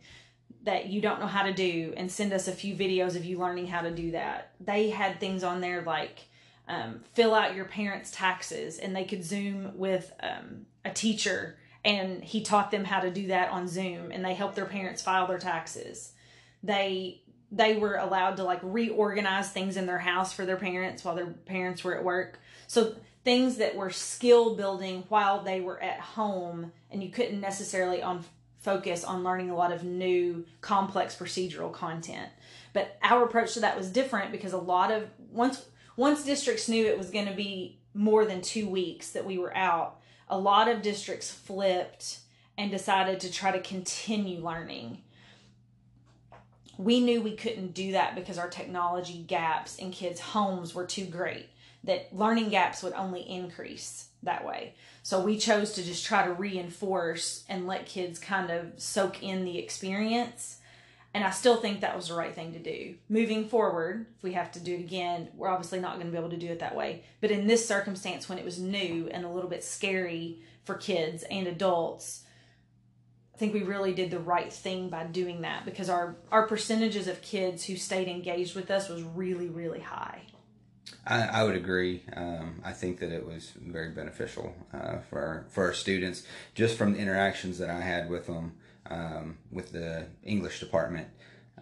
that 0.63 0.87
you 0.87 0.99
don't 0.99 1.19
know 1.19 1.27
how 1.27 1.43
to 1.43 1.53
do 1.53 1.93
and 1.95 2.11
send 2.11 2.33
us 2.33 2.47
a 2.47 2.51
few 2.51 2.75
videos 2.75 3.15
of 3.15 3.23
you 3.23 3.37
learning 3.37 3.67
how 3.67 3.81
to 3.81 3.91
do 3.91 4.11
that. 4.11 4.51
They 4.59 4.89
had 4.89 5.19
things 5.19 5.43
on 5.43 5.61
there 5.61 5.83
like 5.83 6.27
um, 6.67 7.01
fill 7.13 7.35
out 7.35 7.55
your 7.55 7.65
parents' 7.65 8.11
taxes, 8.11 8.79
and 8.79 8.95
they 8.95 9.05
could 9.05 9.23
Zoom 9.23 9.77
with 9.77 10.11
um, 10.21 10.65
a 10.83 10.89
teacher, 10.89 11.57
and 11.83 12.23
he 12.23 12.41
taught 12.41 12.71
them 12.71 12.83
how 12.83 13.01
to 13.01 13.11
do 13.11 13.27
that 13.27 13.51
on 13.51 13.67
Zoom, 13.67 14.11
and 14.11 14.25
they 14.25 14.33
helped 14.33 14.55
their 14.55 14.65
parents 14.65 15.01
file 15.01 15.27
their 15.27 15.37
taxes. 15.37 16.13
They 16.63 17.21
they 17.51 17.75
were 17.77 17.95
allowed 17.95 18.37
to 18.37 18.43
like 18.43 18.59
reorganize 18.63 19.51
things 19.51 19.77
in 19.77 19.85
their 19.85 19.99
house 19.99 20.33
for 20.33 20.45
their 20.45 20.57
parents 20.57 21.05
while 21.05 21.15
their 21.15 21.27
parents 21.27 21.83
were 21.83 21.95
at 21.95 22.03
work. 22.03 22.39
So 22.67 22.95
things 23.23 23.57
that 23.57 23.75
were 23.75 23.91
skill 23.91 24.55
building 24.55 25.03
while 25.09 25.43
they 25.43 25.61
were 25.61 25.81
at 25.81 25.99
home 25.99 26.71
and 26.91 27.03
you 27.03 27.09
couldn't 27.09 27.39
necessarily 27.39 28.01
on 28.01 28.25
focus 28.65 29.03
on 29.03 29.23
learning 29.23 29.51
a 29.51 29.55
lot 29.55 29.71
of 29.71 29.83
new 29.83 30.43
complex 30.59 31.15
procedural 31.15 31.71
content. 31.71 32.29
But 32.73 32.97
our 33.03 33.23
approach 33.23 33.53
to 33.53 33.61
that 33.61 33.77
was 33.77 33.89
different 33.89 34.31
because 34.31 34.51
a 34.53 34.57
lot 34.57 34.91
of 34.91 35.07
once 35.31 35.63
once 35.95 36.25
districts 36.25 36.67
knew 36.67 36.85
it 36.85 36.97
was 36.97 37.11
going 37.11 37.27
to 37.27 37.33
be 37.33 37.79
more 37.93 38.25
than 38.25 38.41
2 38.41 38.67
weeks 38.67 39.11
that 39.11 39.25
we 39.25 39.37
were 39.37 39.55
out, 39.55 40.01
a 40.27 40.37
lot 40.37 40.67
of 40.67 40.81
districts 40.81 41.31
flipped 41.31 42.19
and 42.57 42.71
decided 42.71 43.19
to 43.21 43.31
try 43.31 43.51
to 43.51 43.61
continue 43.61 44.43
learning. 44.43 45.01
We 46.77 46.99
knew 46.99 47.21
we 47.21 47.35
couldn't 47.35 47.73
do 47.73 47.93
that 47.93 48.15
because 48.15 48.37
our 48.37 48.49
technology 48.49 49.23
gaps 49.25 49.77
in 49.77 49.91
kids' 49.91 50.19
homes 50.19 50.75
were 50.75 50.85
too 50.85 51.05
great, 51.05 51.47
that 51.85 52.13
learning 52.13 52.49
gaps 52.49 52.83
would 52.83 52.93
only 52.93 53.21
increase 53.21 54.07
that 54.23 54.45
way. 54.45 54.73
So 55.05 55.19
we 55.19 55.37
chose 55.37 55.73
to 55.73 55.83
just 55.83 56.03
try 56.03 56.25
to 56.25 56.33
reinforce 56.33 57.43
and 57.47 57.67
let 57.67 57.85
kids 57.85 58.17
kind 58.17 58.49
of 58.49 58.71
soak 58.77 59.21
in 59.21 59.45
the 59.45 59.59
experience. 59.59 60.57
And 61.13 61.23
I 61.23 61.29
still 61.29 61.57
think 61.57 61.81
that 61.81 61.95
was 61.95 62.07
the 62.07 62.15
right 62.15 62.33
thing 62.33 62.53
to 62.53 62.59
do. 62.59 62.95
Moving 63.07 63.47
forward, 63.47 64.07
if 64.17 64.23
we 64.23 64.33
have 64.33 64.51
to 64.53 64.59
do 64.59 64.73
it 64.73 64.79
again, 64.79 65.29
we're 65.35 65.47
obviously 65.47 65.79
not 65.79 65.97
going 65.97 66.07
to 66.07 66.11
be 66.11 66.17
able 66.17 66.31
to 66.31 66.37
do 66.37 66.47
it 66.47 66.57
that 66.57 66.75
way. 66.75 67.03
But 67.21 67.29
in 67.29 67.45
this 67.45 67.67
circumstance, 67.67 68.27
when 68.27 68.39
it 68.39 68.45
was 68.45 68.57
new 68.57 69.07
and 69.11 69.25
a 69.25 69.29
little 69.29 69.47
bit 69.47 69.63
scary 69.63 70.39
for 70.63 70.73
kids 70.73 71.23
and 71.29 71.45
adults, 71.45 72.23
I 73.35 73.37
think 73.37 73.53
we 73.53 73.61
really 73.61 73.93
did 73.93 74.09
the 74.09 74.17
right 74.17 74.51
thing 74.51 74.89
by 74.89 75.03
doing 75.03 75.41
that 75.41 75.65
because 75.65 75.87
our 75.87 76.15
our 76.31 76.47
percentages 76.47 77.07
of 77.07 77.21
kids 77.21 77.63
who 77.63 77.75
stayed 77.75 78.07
engaged 78.07 78.55
with 78.55 78.71
us 78.71 78.89
was 78.89 79.03
really 79.03 79.49
really 79.49 79.81
high. 79.81 80.21
I, 81.05 81.23
I 81.23 81.43
would 81.43 81.55
agree. 81.55 82.03
Um, 82.15 82.61
I 82.63 82.71
think 82.71 82.99
that 82.99 83.11
it 83.11 83.25
was 83.25 83.51
very 83.57 83.89
beneficial 83.89 84.55
uh, 84.73 84.97
for 85.09 85.19
our, 85.19 85.45
for 85.49 85.65
our 85.65 85.73
students, 85.73 86.23
just 86.53 86.77
from 86.77 86.93
the 86.93 86.99
interactions 86.99 87.57
that 87.59 87.69
I 87.69 87.81
had 87.81 88.09
with 88.09 88.27
them, 88.27 88.53
um, 88.89 89.37
with 89.51 89.71
the 89.71 90.07
English 90.23 90.59
department, 90.59 91.07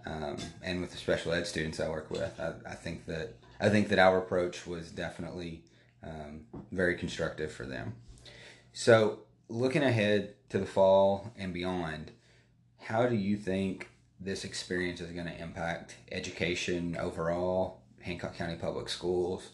um, 0.06 0.38
and 0.62 0.82
with 0.82 0.92
the 0.92 0.98
special 0.98 1.34
ed 1.34 1.48
students 1.48 1.80
I 1.80 1.90
work 1.90 2.10
with. 2.10 2.40
I, 2.40 2.54
I 2.70 2.76
think 2.76 3.06
that 3.06 3.36
I 3.60 3.70
think 3.70 3.90
that 3.90 4.00
our 4.00 4.18
approach 4.18 4.68
was 4.68 4.92
definitely 4.92 5.64
um, 6.04 6.42
very 6.72 6.96
constructive 6.96 7.52
for 7.52 7.66
them. 7.66 7.96
So, 8.74 9.20
looking 9.48 9.84
ahead 9.84 10.34
to 10.50 10.58
the 10.58 10.66
fall 10.66 11.32
and 11.38 11.54
beyond, 11.54 12.12
how 12.78 13.08
do 13.08 13.16
you 13.16 13.38
think 13.38 13.90
this 14.20 14.44
experience 14.44 15.00
is 15.00 15.12
going 15.12 15.28
to 15.28 15.42
impact 15.42 15.96
education 16.12 16.98
overall, 17.00 17.83
Hancock 18.04 18.36
County 18.36 18.56
Public 18.56 18.90
Schools, 18.90 19.50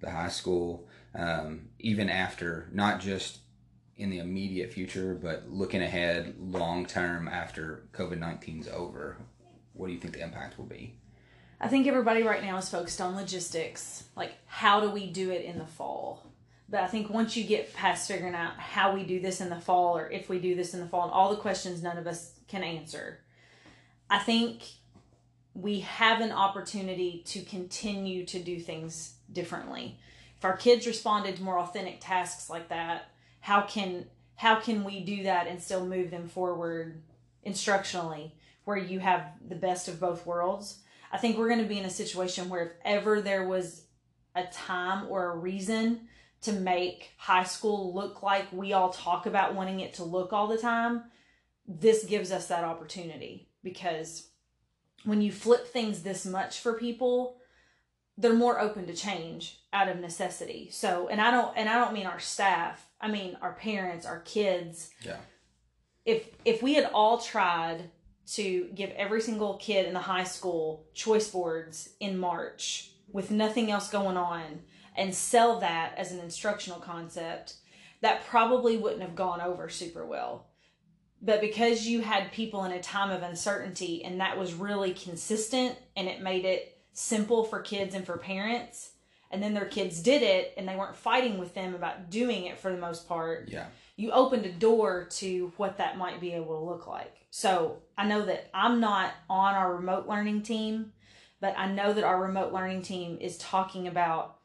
the 0.00 0.10
high 0.10 0.28
school, 0.28 0.86
um, 1.14 1.68
even 1.78 2.08
after, 2.08 2.68
not 2.72 3.00
just 3.00 3.38
in 3.96 4.10
the 4.10 4.18
immediate 4.18 4.72
future, 4.72 5.14
but 5.14 5.48
looking 5.48 5.82
ahead 5.82 6.34
long 6.38 6.86
term 6.86 7.28
after 7.28 7.84
COVID 7.92 8.18
19's 8.18 8.68
over? 8.68 9.16
What 9.72 9.86
do 9.86 9.92
you 9.92 9.98
think 9.98 10.14
the 10.14 10.22
impact 10.22 10.58
will 10.58 10.66
be? 10.66 10.94
I 11.60 11.68
think 11.68 11.86
everybody 11.86 12.22
right 12.22 12.42
now 12.42 12.58
is 12.58 12.68
focused 12.68 13.00
on 13.00 13.14
logistics. 13.14 14.04
Like, 14.16 14.34
how 14.46 14.80
do 14.80 14.90
we 14.90 15.10
do 15.10 15.30
it 15.30 15.44
in 15.44 15.58
the 15.58 15.66
fall? 15.66 16.26
But 16.68 16.80
I 16.80 16.86
think 16.88 17.10
once 17.10 17.36
you 17.36 17.44
get 17.44 17.74
past 17.74 18.08
figuring 18.08 18.34
out 18.34 18.58
how 18.58 18.94
we 18.94 19.04
do 19.04 19.20
this 19.20 19.40
in 19.40 19.50
the 19.50 19.60
fall 19.60 19.96
or 19.96 20.10
if 20.10 20.28
we 20.28 20.38
do 20.38 20.54
this 20.54 20.74
in 20.74 20.80
the 20.80 20.86
fall 20.86 21.04
and 21.04 21.12
all 21.12 21.30
the 21.30 21.40
questions 21.40 21.82
none 21.82 21.98
of 21.98 22.06
us 22.06 22.32
can 22.48 22.64
answer, 22.64 23.20
I 24.10 24.18
think 24.18 24.62
we 25.54 25.80
have 25.80 26.20
an 26.20 26.32
opportunity 26.32 27.22
to 27.26 27.40
continue 27.42 28.26
to 28.26 28.40
do 28.40 28.58
things 28.58 29.14
differently. 29.32 29.98
If 30.36 30.44
our 30.44 30.56
kids 30.56 30.86
responded 30.86 31.36
to 31.36 31.42
more 31.42 31.58
authentic 31.58 31.98
tasks 32.00 32.50
like 32.50 32.68
that, 32.68 33.10
how 33.40 33.62
can 33.62 34.06
how 34.36 34.60
can 34.60 34.82
we 34.82 35.00
do 35.00 35.22
that 35.22 35.46
and 35.46 35.62
still 35.62 35.86
move 35.86 36.10
them 36.10 36.28
forward 36.28 37.00
instructionally 37.46 38.32
where 38.64 38.76
you 38.76 38.98
have 38.98 39.30
the 39.48 39.54
best 39.54 39.86
of 39.86 40.00
both 40.00 40.26
worlds? 40.26 40.80
I 41.12 41.18
think 41.18 41.38
we're 41.38 41.48
going 41.48 41.62
to 41.62 41.68
be 41.68 41.78
in 41.78 41.84
a 41.84 41.90
situation 41.90 42.48
where 42.48 42.64
if 42.64 42.72
ever 42.84 43.20
there 43.20 43.46
was 43.46 43.84
a 44.34 44.44
time 44.46 45.06
or 45.08 45.30
a 45.30 45.36
reason 45.36 46.08
to 46.40 46.52
make 46.52 47.12
high 47.16 47.44
school 47.44 47.94
look 47.94 48.22
like 48.22 48.52
we 48.52 48.72
all 48.72 48.90
talk 48.90 49.26
about 49.26 49.54
wanting 49.54 49.78
it 49.80 49.94
to 49.94 50.04
look 50.04 50.32
all 50.32 50.48
the 50.48 50.58
time, 50.58 51.04
this 51.68 52.04
gives 52.04 52.32
us 52.32 52.48
that 52.48 52.64
opportunity 52.64 53.48
because 53.62 54.28
when 55.04 55.20
you 55.22 55.32
flip 55.32 55.68
things 55.68 56.02
this 56.02 56.24
much 56.26 56.60
for 56.60 56.74
people, 56.74 57.36
they're 58.16 58.32
more 58.32 58.60
open 58.60 58.86
to 58.86 58.94
change 58.94 59.58
out 59.72 59.88
of 59.88 59.98
necessity. 59.98 60.68
So, 60.70 61.08
and 61.08 61.20
I 61.20 61.30
don't 61.30 61.56
and 61.56 61.68
I 61.68 61.76
don't 61.76 61.94
mean 61.94 62.06
our 62.06 62.20
staff. 62.20 62.86
I 63.00 63.10
mean 63.10 63.36
our 63.42 63.52
parents, 63.52 64.06
our 64.06 64.20
kids. 64.20 64.90
Yeah. 65.02 65.16
If 66.04 66.28
if 66.44 66.62
we 66.62 66.74
had 66.74 66.90
all 66.92 67.18
tried 67.18 67.90
to 68.26 68.70
give 68.74 68.90
every 68.90 69.20
single 69.20 69.56
kid 69.58 69.86
in 69.86 69.92
the 69.92 70.00
high 70.00 70.24
school 70.24 70.86
choice 70.94 71.28
boards 71.28 71.90
in 72.00 72.18
March 72.18 72.90
with 73.12 73.30
nothing 73.30 73.70
else 73.70 73.90
going 73.90 74.16
on 74.16 74.60
and 74.96 75.14
sell 75.14 75.60
that 75.60 75.94
as 75.98 76.12
an 76.12 76.20
instructional 76.20 76.78
concept, 76.78 77.54
that 78.00 78.24
probably 78.24 78.76
wouldn't 78.76 79.02
have 79.02 79.16
gone 79.16 79.40
over 79.40 79.68
super 79.68 80.06
well. 80.06 80.46
But 81.24 81.40
because 81.40 81.86
you 81.86 82.02
had 82.02 82.32
people 82.32 82.64
in 82.64 82.72
a 82.72 82.82
time 82.82 83.10
of 83.10 83.22
uncertainty 83.22 84.04
and 84.04 84.20
that 84.20 84.38
was 84.38 84.52
really 84.52 84.92
consistent 84.92 85.74
and 85.96 86.06
it 86.06 86.20
made 86.20 86.44
it 86.44 86.76
simple 86.92 87.44
for 87.44 87.60
kids 87.60 87.94
and 87.94 88.04
for 88.04 88.18
parents, 88.18 88.90
and 89.30 89.42
then 89.42 89.54
their 89.54 89.64
kids 89.64 90.00
did 90.00 90.22
it 90.22 90.52
and 90.58 90.68
they 90.68 90.76
weren't 90.76 90.96
fighting 90.96 91.38
with 91.38 91.54
them 91.54 91.74
about 91.74 92.10
doing 92.10 92.44
it 92.44 92.58
for 92.58 92.70
the 92.70 92.78
most 92.78 93.08
part. 93.08 93.48
Yeah. 93.48 93.66
You 93.96 94.10
opened 94.10 94.44
a 94.44 94.52
door 94.52 95.08
to 95.12 95.52
what 95.56 95.78
that 95.78 95.96
might 95.96 96.20
be 96.20 96.32
able 96.32 96.58
to 96.58 96.64
look 96.64 96.86
like. 96.86 97.16
So 97.30 97.78
I 97.96 98.06
know 98.06 98.26
that 98.26 98.50
I'm 98.52 98.78
not 98.78 99.12
on 99.30 99.54
our 99.54 99.74
remote 99.74 100.06
learning 100.06 100.42
team, 100.42 100.92
but 101.40 101.54
I 101.56 101.72
know 101.72 101.94
that 101.94 102.04
our 102.04 102.20
remote 102.20 102.52
learning 102.52 102.82
team 102.82 103.16
is 103.20 103.38
talking 103.38 103.88
about 103.88 104.36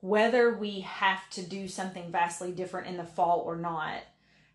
whether 0.00 0.54
we 0.54 0.80
have 0.80 1.30
to 1.30 1.42
do 1.42 1.68
something 1.68 2.10
vastly 2.10 2.50
different 2.52 2.88
in 2.88 2.96
the 2.96 3.04
fall 3.04 3.42
or 3.46 3.56
not, 3.56 4.00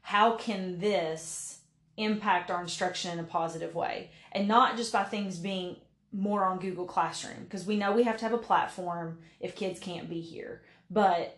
how 0.05 0.35
can 0.35 0.77
this 0.77 1.61
impact 1.97 2.51
our 2.51 2.61
instruction 2.61 3.11
in 3.11 3.17
a 3.17 3.27
positive 3.27 3.73
way? 3.73 4.11
And 4.31 4.47
not 4.47 4.77
just 4.77 4.93
by 4.93 5.03
things 5.03 5.39
being 5.39 5.77
more 6.11 6.45
on 6.45 6.59
Google 6.59 6.85
Classroom, 6.85 7.43
because 7.43 7.65
we 7.65 7.75
know 7.75 7.91
we 7.91 8.03
have 8.03 8.17
to 8.17 8.25
have 8.25 8.31
a 8.31 8.37
platform 8.37 9.17
if 9.39 9.55
kids 9.55 9.79
can't 9.79 10.07
be 10.07 10.21
here. 10.21 10.61
But 10.91 11.35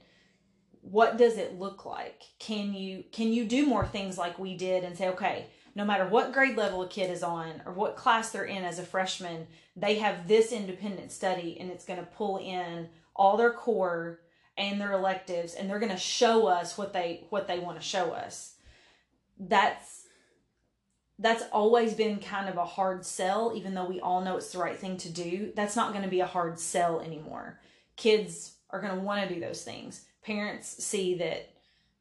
what 0.82 1.16
does 1.18 1.38
it 1.38 1.58
look 1.58 1.86
like? 1.86 2.24
Can 2.40 2.74
you 2.74 3.06
can 3.14 3.32
you 3.32 3.46
do 3.46 3.66
more 3.66 3.86
things 3.86 4.18
like 4.18 4.38
we 4.38 4.58
did 4.58 4.84
and 4.84 4.98
say, 4.98 5.08
okay, 5.12 5.46
no 5.74 5.86
matter 5.86 6.06
what 6.06 6.34
grade 6.34 6.58
level 6.58 6.82
a 6.82 6.90
kid 6.90 7.10
is 7.10 7.24
on 7.24 7.62
or 7.66 7.72
what 7.72 7.96
class 7.96 8.32
they're 8.32 8.44
in 8.44 8.66
as 8.66 8.80
a 8.80 8.84
freshman, 8.84 9.48
they 9.78 9.96
have 9.96 10.28
this 10.28 10.52
independent 10.52 11.14
study 11.14 11.56
and 11.58 11.72
it's 11.72 11.86
going 11.86 12.00
to 12.00 12.06
pull 12.06 12.38
in 12.40 12.90
all 13.16 13.38
their 13.38 13.54
core 13.54 14.20
and 14.58 14.82
their 14.82 14.92
electives 14.92 15.54
and 15.54 15.70
they're 15.70 15.80
going 15.80 15.90
to 15.90 15.98
show 15.98 16.48
us 16.48 16.78
what 16.78 16.92
they 16.92 17.24
what 17.30 17.48
they 17.48 17.60
want 17.60 17.80
to 17.80 17.88
show 17.88 18.12
us 18.12 18.56
that's 19.40 20.06
that's 21.20 21.44
always 21.52 21.94
been 21.94 22.20
kind 22.20 22.48
of 22.48 22.58
a 22.58 22.66
hard 22.66 23.04
sell 23.04 23.52
even 23.56 23.74
though 23.74 23.86
we 23.86 24.00
all 24.00 24.22
know 24.22 24.38
it's 24.38 24.52
the 24.52 24.60
right 24.60 24.78
thing 24.78 24.98
to 24.98 25.10
do. 25.10 25.52
That's 25.56 25.76
not 25.76 25.92
going 25.92 26.04
to 26.04 26.10
be 26.10 26.20
a 26.20 26.28
hard 26.28 26.60
sell 26.60 27.00
anymore. 27.00 27.60
Kids 27.96 28.56
are 28.70 28.80
going 28.80 28.94
to 28.94 29.02
want 29.02 29.28
to 29.28 29.34
do 29.34 29.42
those 29.42 29.64
things. 29.64 30.06
Parents 30.24 30.84
see 30.84 31.16
that 31.16 31.50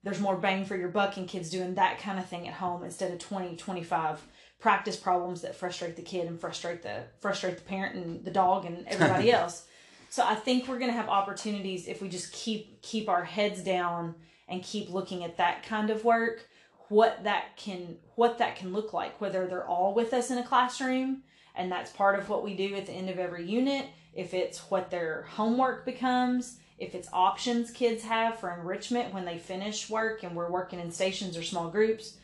there's 0.02 0.20
more 0.20 0.36
bang 0.36 0.64
for 0.64 0.76
your 0.76 0.88
buck 0.88 1.16
in 1.16 1.26
kids 1.26 1.50
doing 1.50 1.74
that 1.74 1.98
kind 1.98 2.18
of 2.18 2.26
thing 2.28 2.46
at 2.46 2.54
home 2.54 2.84
instead 2.84 3.10
of 3.10 3.18
20 3.18 3.56
25 3.56 4.22
practice 4.58 4.96
problems 4.96 5.42
that 5.42 5.54
frustrate 5.54 5.96
the 5.96 6.02
kid 6.02 6.26
and 6.26 6.40
frustrate 6.40 6.82
the 6.82 7.04
frustrate 7.20 7.56
the 7.56 7.64
parent 7.64 7.94
and 7.94 8.24
the 8.24 8.30
dog 8.30 8.64
and 8.64 8.86
everybody 8.88 9.32
else. 9.32 9.66
So 10.08 10.24
I 10.24 10.34
think 10.34 10.68
we're 10.68 10.78
going 10.78 10.90
to 10.90 10.96
have 10.96 11.08
opportunities 11.08 11.88
if 11.88 12.00
we 12.00 12.08
just 12.08 12.32
keep 12.32 12.82
keep 12.82 13.08
our 13.08 13.24
heads 13.24 13.62
down 13.62 14.14
and 14.48 14.62
keep 14.62 14.90
looking 14.90 15.24
at 15.24 15.38
that 15.38 15.64
kind 15.64 15.90
of 15.90 16.04
work, 16.04 16.48
what 16.88 17.24
that 17.24 17.56
can 17.56 17.96
what 18.14 18.38
that 18.38 18.56
can 18.56 18.72
look 18.72 18.92
like 18.92 19.20
whether 19.20 19.46
they're 19.46 19.66
all 19.66 19.92
with 19.92 20.12
us 20.12 20.30
in 20.30 20.38
a 20.38 20.44
classroom 20.44 21.22
and 21.56 21.72
that's 21.72 21.90
part 21.90 22.18
of 22.18 22.28
what 22.28 22.44
we 22.44 22.54
do 22.54 22.74
at 22.74 22.86
the 22.86 22.92
end 22.92 23.08
of 23.08 23.18
every 23.18 23.46
unit, 23.46 23.86
if 24.14 24.34
it's 24.34 24.70
what 24.70 24.90
their 24.90 25.22
homework 25.22 25.84
becomes, 25.84 26.58
if 26.78 26.94
it's 26.94 27.08
options 27.12 27.70
kids 27.70 28.04
have 28.04 28.38
for 28.38 28.50
enrichment 28.50 29.14
when 29.14 29.24
they 29.24 29.38
finish 29.38 29.88
work 29.88 30.22
and 30.22 30.36
we're 30.36 30.50
working 30.50 30.78
in 30.78 30.92
stations 30.92 31.36
or 31.36 31.42
small 31.42 31.70
groups. 31.70 32.18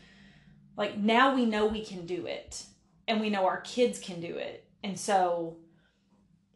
Like 0.77 0.99
now 0.99 1.35
we 1.35 1.47
know 1.47 1.67
we 1.67 1.85
can 1.85 2.07
do 2.07 2.27
it 2.27 2.65
and 3.09 3.21
we 3.21 3.31
know 3.31 3.47
our 3.47 3.63
kids 3.63 3.99
can 3.99 4.21
do 4.21 4.37
it. 4.37 4.67
And 4.85 4.99
so 4.99 5.57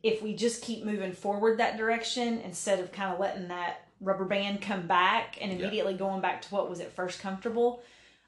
if 0.02 0.22
we 0.22 0.34
just 0.34 0.62
keep 0.62 0.84
moving 0.84 1.12
forward 1.12 1.58
that 1.58 1.78
direction 1.78 2.40
instead 2.40 2.78
of 2.80 2.92
kind 2.92 3.12
of 3.12 3.18
letting 3.18 3.48
that 3.48 3.88
rubber 4.02 4.26
band 4.26 4.60
come 4.60 4.86
back 4.86 5.38
and 5.40 5.50
immediately 5.50 5.92
yeah. 5.92 5.98
going 5.98 6.20
back 6.20 6.42
to 6.42 6.54
what 6.54 6.68
was 6.68 6.80
at 6.80 6.94
first 6.94 7.20
comfortable, 7.20 7.82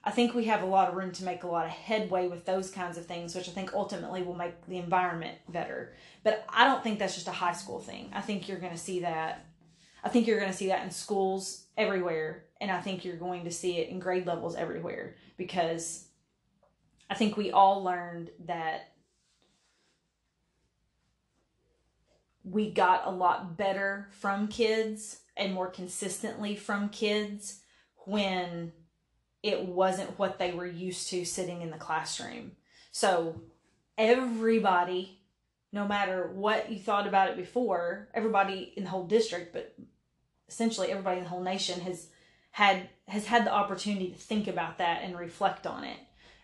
I 0.05 0.11
think 0.11 0.33
we 0.33 0.45
have 0.45 0.63
a 0.63 0.67
lot 0.67 0.89
of 0.89 0.95
room 0.95 1.13
to 1.13 1.25
make 1.25 1.43
a 1.43 1.49
lot 1.49 1.67
of 1.67 1.73
headway 1.73 2.29
with 2.29 2.45
those 2.45 2.71
kinds 2.71 2.97
of 2.97 3.07
things, 3.07 3.35
which 3.35 3.49
I 3.49 3.53
think 3.53 3.75
ultimately 3.75 4.23
will 4.23 4.35
make 4.35 4.67
the 4.67 4.79
environment 4.79 5.39
better. 5.49 5.95
But 6.23 6.45
I 6.49 6.65
don't 6.65 6.83
think 6.83 6.99
that's 6.99 7.15
just 7.15 7.29
a 7.29 7.33
high 7.33 7.53
school 7.53 7.81
thing. 7.81 8.11
I 8.15 8.21
think 8.21 8.49
you're 8.49 8.59
going 8.59 8.73
to 8.73 8.79
see 8.79 9.01
that. 9.01 9.45
I 10.03 10.09
think 10.09 10.27
you're 10.27 10.39
going 10.39 10.53
to 10.53 10.57
see 10.57 10.69
that 10.69 10.85
in 10.85 10.91
schools 10.91 11.65
everywhere, 11.77 12.45
and 12.61 12.71
I 12.71 12.81
think 12.81 13.05
you're 13.05 13.17
going 13.17 13.45
to 13.45 13.51
see 13.51 13.79
it 13.79 13.89
in 13.89 13.99
grade 13.99 14.27
levels 14.27 14.55
everywhere 14.55 15.17
because 15.37 16.07
I 17.11 17.15
think 17.15 17.37
we 17.37 17.51
all 17.51 17.83
learned 17.83 18.31
that 18.47 18.93
we 22.45 22.71
got 22.71 23.07
a 23.07 23.11
lot 23.11 23.57
better 23.57 24.09
from 24.11 24.49
kids 24.49 25.21
and 25.37 25.53
more 25.53 25.69
consistently 25.69 26.57
from 26.57 26.89
kids 26.89 27.61
when 28.07 28.73
it 29.43 29.65
wasn't 29.65 30.19
what 30.19 30.39
they 30.39 30.53
were 30.53 30.67
used 30.67 31.09
to 31.11 31.25
sitting 31.25 31.63
in 31.63 31.71
the 31.71 31.77
classroom. 31.77 32.53
So 32.91 33.41
everybody, 33.97 35.21
no 35.73 35.87
matter 35.87 36.31
what 36.35 36.71
you 36.71 36.79
thought 36.79 37.07
about 37.07 37.31
it 37.31 37.37
before, 37.37 38.09
everybody 38.15 38.73
in 38.77 38.85
the 38.85 38.91
whole 38.91 39.07
district, 39.07 39.53
but 39.53 39.75
essentially 40.49 40.91
everybody 40.91 41.19
in 41.19 41.25
the 41.25 41.31
whole 41.31 41.43
nation 41.43 41.81
has 41.81 42.09
had 42.51 42.89
has 43.07 43.27
had 43.27 43.45
the 43.45 43.53
opportunity 43.53 44.09
to 44.11 44.19
think 44.19 44.49
about 44.49 44.79
that 44.79 45.03
and 45.03 45.19
reflect 45.19 45.67
on 45.67 45.85
it 45.85 45.99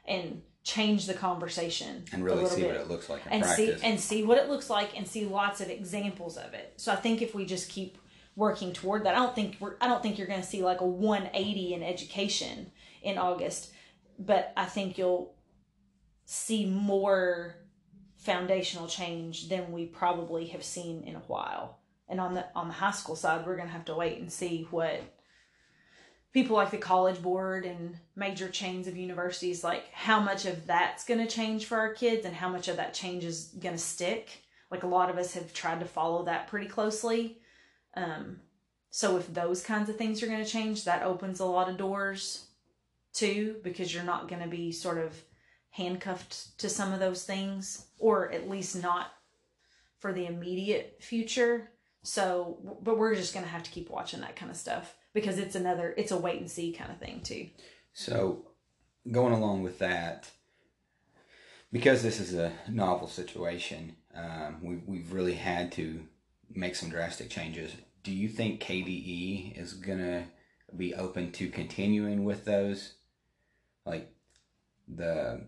and 0.06 0.42
change 0.62 1.06
the 1.06 1.14
conversation 1.14 2.04
and 2.12 2.24
really 2.24 2.46
see 2.46 2.62
bit. 2.62 2.72
what 2.72 2.80
it 2.80 2.88
looks 2.88 3.08
like 3.08 3.22
and 3.30 3.42
practice. 3.42 3.80
see 3.80 3.86
and 3.86 4.00
see 4.00 4.22
what 4.22 4.38
it 4.38 4.48
looks 4.48 4.70
like 4.70 4.96
and 4.96 5.06
see 5.06 5.26
lots 5.26 5.60
of 5.60 5.68
examples 5.68 6.36
of 6.36 6.54
it. 6.54 6.74
So 6.76 6.92
I 6.92 6.96
think 6.96 7.20
if 7.20 7.34
we 7.34 7.44
just 7.44 7.68
keep 7.68 7.98
working 8.36 8.72
toward 8.72 9.04
that, 9.04 9.14
I 9.14 9.18
don't 9.18 9.34
think 9.34 9.56
we're 9.60 9.74
I 9.80 9.88
don't 9.88 10.02
think 10.02 10.18
you're 10.18 10.26
going 10.26 10.40
to 10.40 10.46
see 10.46 10.62
like 10.62 10.80
a 10.80 10.86
180 10.86 11.74
in 11.74 11.82
education 11.82 12.70
in 13.04 13.18
August, 13.18 13.72
but 14.18 14.52
I 14.56 14.64
think 14.64 14.98
you'll 14.98 15.34
see 16.24 16.66
more 16.66 17.56
foundational 18.16 18.88
change 18.88 19.48
than 19.48 19.70
we 19.70 19.84
probably 19.84 20.46
have 20.46 20.64
seen 20.64 21.02
in 21.04 21.14
a 21.14 21.20
while. 21.20 21.78
And 22.08 22.20
on 22.20 22.34
the 22.34 22.46
on 22.54 22.68
the 22.68 22.74
high 22.74 22.90
school 22.90 23.16
side, 23.16 23.46
we're 23.46 23.56
going 23.56 23.68
to 23.68 23.72
have 23.72 23.84
to 23.86 23.94
wait 23.94 24.18
and 24.18 24.32
see 24.32 24.66
what 24.70 25.02
people 26.32 26.56
like 26.56 26.70
the 26.70 26.78
college 26.78 27.22
board 27.22 27.64
and 27.64 27.96
major 28.16 28.48
chains 28.48 28.88
of 28.88 28.96
universities 28.96 29.62
like 29.62 29.84
how 29.92 30.18
much 30.18 30.46
of 30.46 30.66
that's 30.66 31.04
going 31.04 31.20
to 31.20 31.32
change 31.32 31.64
for 31.64 31.78
our 31.78 31.94
kids 31.94 32.26
and 32.26 32.34
how 32.34 32.48
much 32.48 32.66
of 32.66 32.76
that 32.76 32.92
change 32.92 33.24
is 33.24 33.54
going 33.60 33.74
to 33.74 33.80
stick. 33.80 34.42
Like 34.70 34.82
a 34.82 34.88
lot 34.88 35.10
of 35.10 35.16
us 35.16 35.34
have 35.34 35.54
tried 35.54 35.80
to 35.80 35.86
follow 35.86 36.24
that 36.24 36.48
pretty 36.48 36.66
closely. 36.66 37.38
Um, 37.96 38.40
so 38.90 39.16
if 39.16 39.32
those 39.32 39.62
kinds 39.62 39.88
of 39.88 39.96
things 39.96 40.22
are 40.22 40.26
going 40.26 40.44
to 40.44 40.50
change 40.50 40.84
that 40.84 41.02
opens 41.02 41.40
a 41.40 41.44
lot 41.44 41.68
of 41.68 41.76
doors 41.76 42.46
too 43.14 43.56
because 43.62 43.94
you're 43.94 44.04
not 44.04 44.28
going 44.28 44.42
to 44.42 44.48
be 44.48 44.70
sort 44.72 44.98
of 44.98 45.14
handcuffed 45.70 46.58
to 46.58 46.68
some 46.68 46.92
of 46.92 47.00
those 47.00 47.24
things 47.24 47.86
or 47.98 48.30
at 48.32 48.50
least 48.50 48.80
not 48.80 49.12
for 49.98 50.12
the 50.12 50.26
immediate 50.26 50.98
future 51.00 51.70
so 52.04 52.58
but 52.82 52.98
we're 52.98 53.14
just 53.14 53.32
going 53.32 53.44
to 53.44 53.50
have 53.50 53.62
to 53.62 53.70
keep 53.70 53.90
watching 53.90 54.20
that 54.20 54.36
kind 54.36 54.50
of 54.50 54.56
stuff 54.56 54.94
because 55.14 55.38
it's 55.38 55.54
another 55.54 55.94
it's 55.96 56.12
a 56.12 56.18
wait 56.18 56.40
and 56.40 56.50
see 56.50 56.72
kind 56.72 56.90
of 56.90 56.98
thing 56.98 57.20
too. 57.22 57.48
So 57.94 58.46
going 59.10 59.32
along 59.32 59.62
with 59.62 59.78
that, 59.78 60.30
because 61.72 62.02
this 62.02 62.20
is 62.20 62.34
a 62.34 62.52
novel 62.68 63.08
situation, 63.08 63.96
um, 64.14 64.58
we 64.62 64.76
we've 64.86 65.12
really 65.12 65.34
had 65.34 65.72
to 65.72 66.00
make 66.54 66.76
some 66.76 66.90
drastic 66.90 67.30
changes. 67.30 67.72
Do 68.02 68.12
you 68.12 68.28
think 68.28 68.60
KDE 68.60 69.58
is 69.58 69.72
gonna 69.72 70.24
be 70.76 70.94
open 70.94 71.32
to 71.32 71.48
continuing 71.48 72.24
with 72.24 72.44
those, 72.44 72.94
like 73.86 74.12
the 74.88 75.44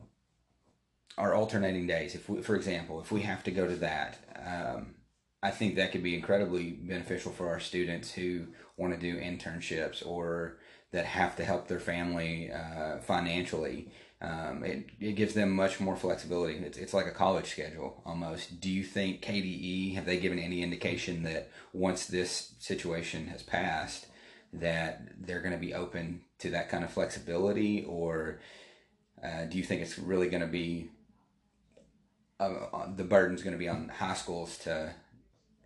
our 1.18 1.34
alternating 1.34 1.86
days? 1.86 2.14
If 2.14 2.28
we, 2.28 2.42
for 2.42 2.56
example, 2.56 3.00
if 3.00 3.10
we 3.10 3.22
have 3.22 3.42
to 3.44 3.50
go 3.50 3.66
to 3.66 3.76
that, 3.76 4.18
um, 4.44 4.96
I 5.42 5.50
think 5.50 5.76
that 5.76 5.92
could 5.92 6.02
be 6.02 6.14
incredibly 6.14 6.72
beneficial 6.72 7.32
for 7.32 7.48
our 7.48 7.60
students 7.60 8.12
who 8.12 8.46
want 8.76 8.92
to 8.94 9.00
do 9.00 9.18
internships 9.18 10.06
or 10.06 10.58
that 10.92 11.04
have 11.04 11.36
to 11.36 11.44
help 11.44 11.68
their 11.68 11.80
family 11.80 12.50
uh, 12.50 12.98
financially. 12.98 13.90
Um, 14.20 14.64
it, 14.64 14.86
it 14.98 15.12
gives 15.12 15.34
them 15.34 15.50
much 15.50 15.78
more 15.78 15.96
flexibility. 15.96 16.54
It's, 16.54 16.78
it's 16.78 16.94
like 16.94 17.06
a 17.06 17.10
college 17.10 17.50
schedule 17.50 18.02
almost. 18.06 18.60
Do 18.60 18.70
you 18.70 18.82
think 18.82 19.22
KDE, 19.22 19.94
have 19.94 20.06
they 20.06 20.18
given 20.18 20.38
any 20.38 20.62
indication 20.62 21.22
that 21.24 21.50
once 21.72 22.06
this 22.06 22.54
situation 22.58 23.28
has 23.28 23.42
passed, 23.42 24.06
that 24.52 25.08
they're 25.20 25.42
going 25.42 25.52
to 25.52 25.58
be 25.58 25.74
open 25.74 26.22
to 26.38 26.50
that 26.50 26.68
kind 26.68 26.84
of 26.84 26.90
flexibility? 26.90 27.84
Or 27.84 28.40
uh, 29.22 29.44
do 29.44 29.58
you 29.58 29.64
think 29.64 29.82
it's 29.82 29.98
really 29.98 30.28
going 30.28 30.42
to 30.42 30.46
be, 30.46 30.90
uh, 32.38 32.54
uh 32.72 32.88
the 32.94 33.04
burden's 33.04 33.42
going 33.42 33.54
to 33.54 33.58
be 33.58 33.68
on 33.68 33.88
high 33.88 34.14
schools 34.14 34.58
to 34.58 34.94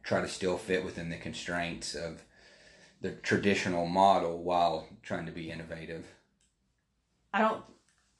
try 0.02 0.20
to 0.20 0.28
still 0.28 0.56
fit 0.56 0.84
within 0.84 1.10
the 1.10 1.16
constraints 1.16 1.94
of 1.94 2.22
the 3.00 3.12
traditional 3.12 3.86
model 3.86 4.42
while 4.42 4.88
trying 5.02 5.26
to 5.26 5.32
be 5.32 5.50
innovative? 5.50 6.06
I 7.32 7.40
don't 7.40 7.62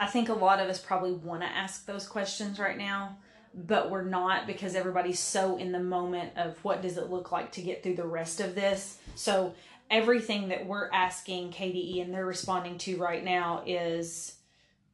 I 0.01 0.07
think 0.07 0.31
a 0.31 0.35
lot 0.35 0.61
of 0.61 0.69
us 0.71 0.81
probably 0.81 1.13
want 1.13 1.43
to 1.43 1.47
ask 1.47 1.85
those 1.85 2.09
questions 2.09 2.59
right 2.59 2.79
now, 2.79 3.19
but 3.55 3.91
we're 3.91 4.05
not 4.05 4.47
because 4.47 4.75
everybody's 4.75 5.19
so 5.19 5.57
in 5.57 5.73
the 5.73 5.81
moment 5.81 6.33
of 6.37 6.63
what 6.65 6.83
does 6.83 6.97
it 6.97 7.11
look 7.11 7.33
like 7.33 7.53
to 7.53 7.63
get 7.63 7.83
through 7.83 7.97
the 7.97 8.07
rest 8.07 8.41
of 8.41 8.55
this. 8.55 8.99
So 9.17 9.55
everything 9.91 10.49
that 10.49 10.67
we're 10.67 10.89
asking 10.93 11.51
KDE 11.51 12.03
and 12.03 12.15
they're 12.15 12.27
responding 12.27 12.79
to 12.79 12.97
right 12.97 13.25
now 13.25 13.63
is 13.67 14.37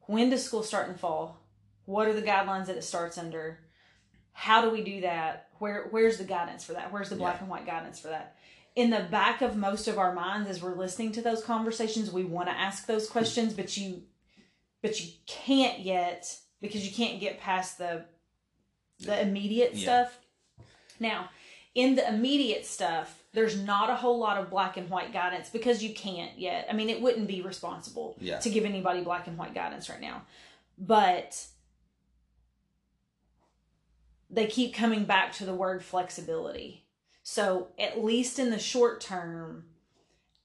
when 0.01 0.29
does 0.29 0.43
school 0.43 0.63
start 0.63 0.89
in 0.89 0.95
fall? 0.95 1.39
What 1.85 2.07
are 2.07 2.13
the 2.13 2.21
guidelines 2.21 2.65
that 2.65 2.77
it 2.77 2.83
starts 2.83 3.17
under? 3.17 3.59
How 4.33 4.61
do 4.61 4.69
we 4.69 4.83
do 4.83 5.01
that? 5.01 5.49
Where 5.59 5.87
where's 5.91 6.17
the 6.17 6.23
guidance 6.23 6.63
for 6.63 6.73
that? 6.73 6.91
Where's 6.91 7.09
the 7.09 7.15
black 7.15 7.35
yeah. 7.35 7.41
and 7.41 7.49
white 7.49 7.65
guidance 7.65 7.99
for 7.99 8.09
that? 8.09 8.37
in 8.77 8.91
the 8.91 9.07
back 9.09 9.41
of 9.41 9.57
most 9.57 9.87
of 9.87 9.97
our 9.97 10.13
minds 10.13 10.47
as 10.47 10.61
we're 10.61 10.75
listening 10.75 11.11
to 11.11 11.19
those 11.19 11.43
conversations 11.43 12.11
we 12.11 12.23
want 12.23 12.47
to 12.47 12.55
ask 12.55 12.85
those 12.85 13.09
questions 13.09 13.51
but 13.51 13.75
you 13.75 14.03
but 14.83 15.03
you 15.03 15.11
can't 15.25 15.79
yet 15.79 16.37
because 16.61 16.87
you 16.87 16.93
can't 16.93 17.19
get 17.19 17.39
past 17.39 17.79
the 17.79 18.05
the 18.99 19.21
immediate 19.21 19.73
yeah. 19.73 19.83
stuff 19.83 20.17
now 20.99 21.29
in 21.75 21.95
the 21.95 22.07
immediate 22.07 22.65
stuff 22.65 23.23
there's 23.33 23.57
not 23.57 23.89
a 23.89 23.95
whole 23.95 24.17
lot 24.17 24.37
of 24.37 24.49
black 24.49 24.77
and 24.77 24.89
white 24.89 25.13
guidance 25.13 25.49
because 25.49 25.83
you 25.83 25.93
can't 25.93 26.37
yet 26.37 26.67
i 26.69 26.73
mean 26.73 26.89
it 26.89 27.01
wouldn't 27.01 27.27
be 27.27 27.41
responsible 27.41 28.15
yeah. 28.19 28.39
to 28.39 28.49
give 28.49 28.65
anybody 28.65 29.01
black 29.01 29.27
and 29.27 29.37
white 29.37 29.53
guidance 29.53 29.89
right 29.89 30.01
now 30.01 30.21
but 30.77 31.45
they 34.29 34.47
keep 34.47 34.73
coming 34.73 35.05
back 35.05 35.31
to 35.31 35.45
the 35.45 35.53
word 35.53 35.83
flexibility 35.83 36.83
so, 37.29 37.67
at 37.77 38.01
least 38.01 38.39
in 38.39 38.51
the 38.51 38.57
short 38.57 39.01
term, 39.01 39.65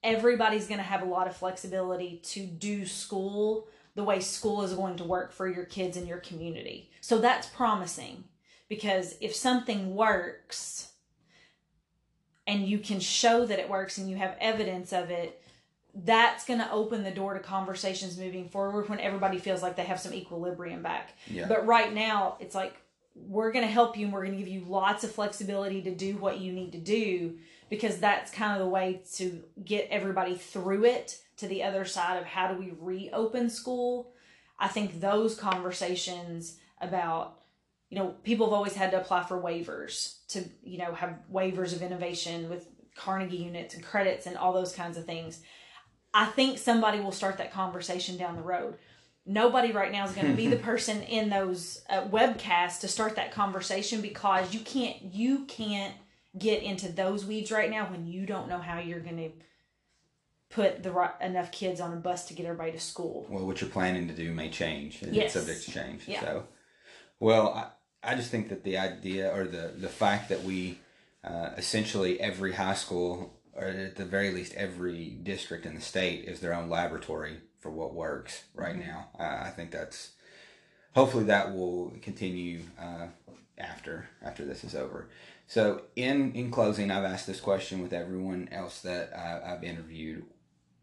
everybody's 0.03 0.67
going 0.67 0.79
to 0.79 0.85
have 0.85 1.03
a 1.03 1.05
lot 1.05 1.29
of 1.29 1.37
flexibility 1.37 2.21
to 2.25 2.45
do 2.45 2.87
school 2.87 3.69
the 3.95 4.03
way 4.03 4.19
school 4.19 4.63
is 4.63 4.73
going 4.73 4.97
to 4.97 5.05
work 5.05 5.31
for 5.31 5.47
your 5.47 5.65
kids 5.65 5.97
in 5.97 6.09
your 6.09 6.19
community. 6.19 6.91
So, 7.01 7.19
that's 7.19 7.47
promising 7.47 8.25
because 8.73 9.17
if 9.21 9.35
something 9.35 9.95
works 9.95 10.93
and 12.47 12.67
you 12.67 12.79
can 12.79 13.01
show 13.01 13.45
that 13.45 13.59
it 13.59 13.69
works 13.69 13.99
and 13.99 14.09
you 14.09 14.17
have 14.17 14.35
evidence 14.41 14.95
of 14.95 15.11
it, 15.11 15.43
that's 15.95 16.47
going 16.47 16.59
to 16.59 16.73
open 16.73 17.05
the 17.05 17.11
door 17.11 17.35
to 17.35 17.41
conversations 17.41 18.17
moving 18.17 18.49
forward 18.49 18.89
when 18.89 18.99
everybody 18.99 19.37
feels 19.37 19.61
like 19.61 19.77
they 19.77 19.83
have 19.83 20.01
some 20.01 20.15
equilibrium 20.15 20.83
back. 20.83 21.13
Yeah. 21.27 21.49
But 21.49 21.67
right 21.67 21.93
now, 21.93 22.39
it's 22.41 22.55
like 22.55 22.75
we're 23.15 23.53
going 23.53 23.67
to 23.67 23.71
help 23.71 23.95
you 23.95 24.07
and 24.07 24.15
we're 24.15 24.25
going 24.25 24.39
to 24.39 24.43
give 24.43 24.49
you 24.49 24.65
lots 24.67 25.05
of 25.05 25.13
flexibility 25.13 25.83
to 25.83 25.95
do 25.95 26.17
what 26.17 26.41
you 26.41 26.51
need 26.51 26.73
to 26.73 26.79
do 26.79 27.37
because 27.69 27.99
that's 27.99 28.33
kind 28.33 28.55
of 28.55 28.59
the 28.61 28.71
way 28.71 29.03
to 29.17 29.43
get 29.67 29.87
everybody 29.91 30.35
through 30.35 30.87
it 30.87 31.19
to 31.37 31.47
the 31.47 31.63
other 31.63 31.85
side 31.85 32.17
of 32.17 32.25
how 32.25 32.51
do 32.51 32.59
we 32.59 32.73
reopen 32.81 33.51
school. 33.51 34.15
I 34.59 34.69
think 34.69 34.99
those 34.99 35.35
conversations 35.35 36.57
about 36.81 37.42
you 37.93 37.99
know 37.99 38.15
people 38.25 38.47
have 38.47 38.55
always 38.55 38.75
had 38.75 38.91
to 38.93 39.01
apply 39.01 39.25
for 39.25 39.41
waivers 39.41 40.27
to 40.29 40.45
you 40.65 40.79
know 40.79 40.95
have 40.95 41.19
waivers 41.33 41.75
of 41.75 41.83
innovation 41.83 42.49
with 42.49 42.67
Carnegie 42.97 43.37
units 43.37 43.75
and 43.75 43.85
credits 43.85 44.27
and 44.27 44.37
all 44.37 44.53
those 44.53 44.75
kinds 44.75 44.97
of 44.97 45.05
things. 45.05 45.41
I 46.15 46.27
think 46.27 46.59
somebody 46.59 47.01
will 47.01 47.13
start 47.13 47.39
that 47.39 47.53
conversation 47.53 48.17
down 48.17 48.37
the 48.37 48.43
road 48.43 48.77
nobody 49.27 49.73
right 49.73 49.93
now 49.93 50.05
is 50.05 50.13
going 50.13 50.27
to 50.27 50.35
be 50.37 50.49
the 50.49 50.57
person 50.71 51.03
in 51.03 51.31
those 51.31 51.83
uh, 51.89 52.03
webcasts 52.09 52.81
to 52.81 52.89
start 52.89 53.17
that 53.17 53.33
conversation 53.33 54.01
because 54.01 54.53
you 54.53 54.61
can't 54.61 54.97
you 55.03 55.45
can't 55.47 55.95
get 56.39 56.63
into 56.63 56.91
those 56.91 57.25
weeds 57.25 57.51
right 57.53 57.71
now 57.71 57.91
when 57.91 58.07
you 58.07 58.27
don't 58.27 58.49
know 58.49 58.59
how 58.59 58.79
you're 58.79 59.01
going 59.01 59.19
to 59.19 59.31
put 60.51 60.83
the 60.83 60.91
right 60.91 61.13
enough 61.21 61.51
kids 61.51 61.81
on 61.81 61.93
a 61.93 61.97
bus 61.97 62.27
to 62.29 62.35
get 62.35 62.47
everybody 62.47 62.73
to 62.73 62.81
school. 62.81 63.27
Well, 63.29 63.47
what 63.47 63.61
you're 63.61 63.71
planning 63.71 64.09
to 64.09 64.15
do 64.15 64.33
may 64.33 64.51
change. 64.51 65.03
Yes. 65.03 65.25
It's 65.25 65.35
subject 65.35 65.65
to 65.65 65.71
change. 65.71 66.09
Yeah. 66.09 66.21
So, 66.21 66.47
well, 67.21 67.75
I, 68.03 68.15
just 68.15 68.31
think 68.31 68.49
that 68.49 68.65
the 68.65 68.79
idea 68.79 69.35
or 69.35 69.45
the 69.45 69.73
the 69.77 69.89
fact 69.89 70.29
that 70.29 70.43
we 70.43 70.79
uh, 71.25 71.51
essentially 71.57 72.21
every 72.21 72.53
high 72.53 72.75
school 72.75 73.35
or 73.55 73.65
at 73.65 73.97
the 73.97 74.05
very 74.05 74.31
least 74.31 74.55
every 74.55 75.11
district 75.23 75.67
in 75.67 75.75
the 75.75 75.81
state 75.81 76.25
is 76.25 76.41
their 76.41 76.55
own 76.55 76.69
laboratory 76.69 77.39
for 77.61 77.71
what 77.71 77.95
works 77.95 78.45
right 78.55 78.77
mm-hmm. 78.77 78.89
now. 78.89 79.09
I, 79.19 79.49
I, 79.49 79.51
think 79.51 79.71
that's 79.71 80.13
hopefully 80.95 81.25
that 81.25 81.55
will 81.55 81.93
continue 82.03 82.63
uh, 82.81 83.07
after 83.59 84.09
after 84.23 84.45
this 84.45 84.65
is 84.65 84.75
over. 84.75 85.09
So 85.47 85.83
in 85.97 86.33
in 86.33 86.51
closing, 86.51 86.91
I've 86.91 87.05
asked 87.05 87.27
this 87.27 87.41
question 87.41 87.83
with 87.83 87.93
everyone 87.93 88.49
else 88.51 88.81
that 88.81 89.13
I, 89.15 89.51
have 89.51 89.65
interviewed. 89.65 90.25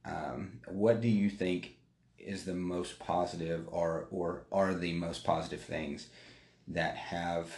Um, 0.05 0.59
what 0.67 1.01
do 1.01 1.09
you 1.09 1.29
think 1.29 1.75
is 2.17 2.45
the 2.45 2.53
most 2.53 2.99
positive, 2.99 3.67
or 3.71 4.07
or 4.11 4.43
are 4.51 4.73
the 4.73 4.93
most 4.93 5.23
positive 5.23 5.61
things 5.61 6.07
that 6.69 6.95
have 6.95 7.51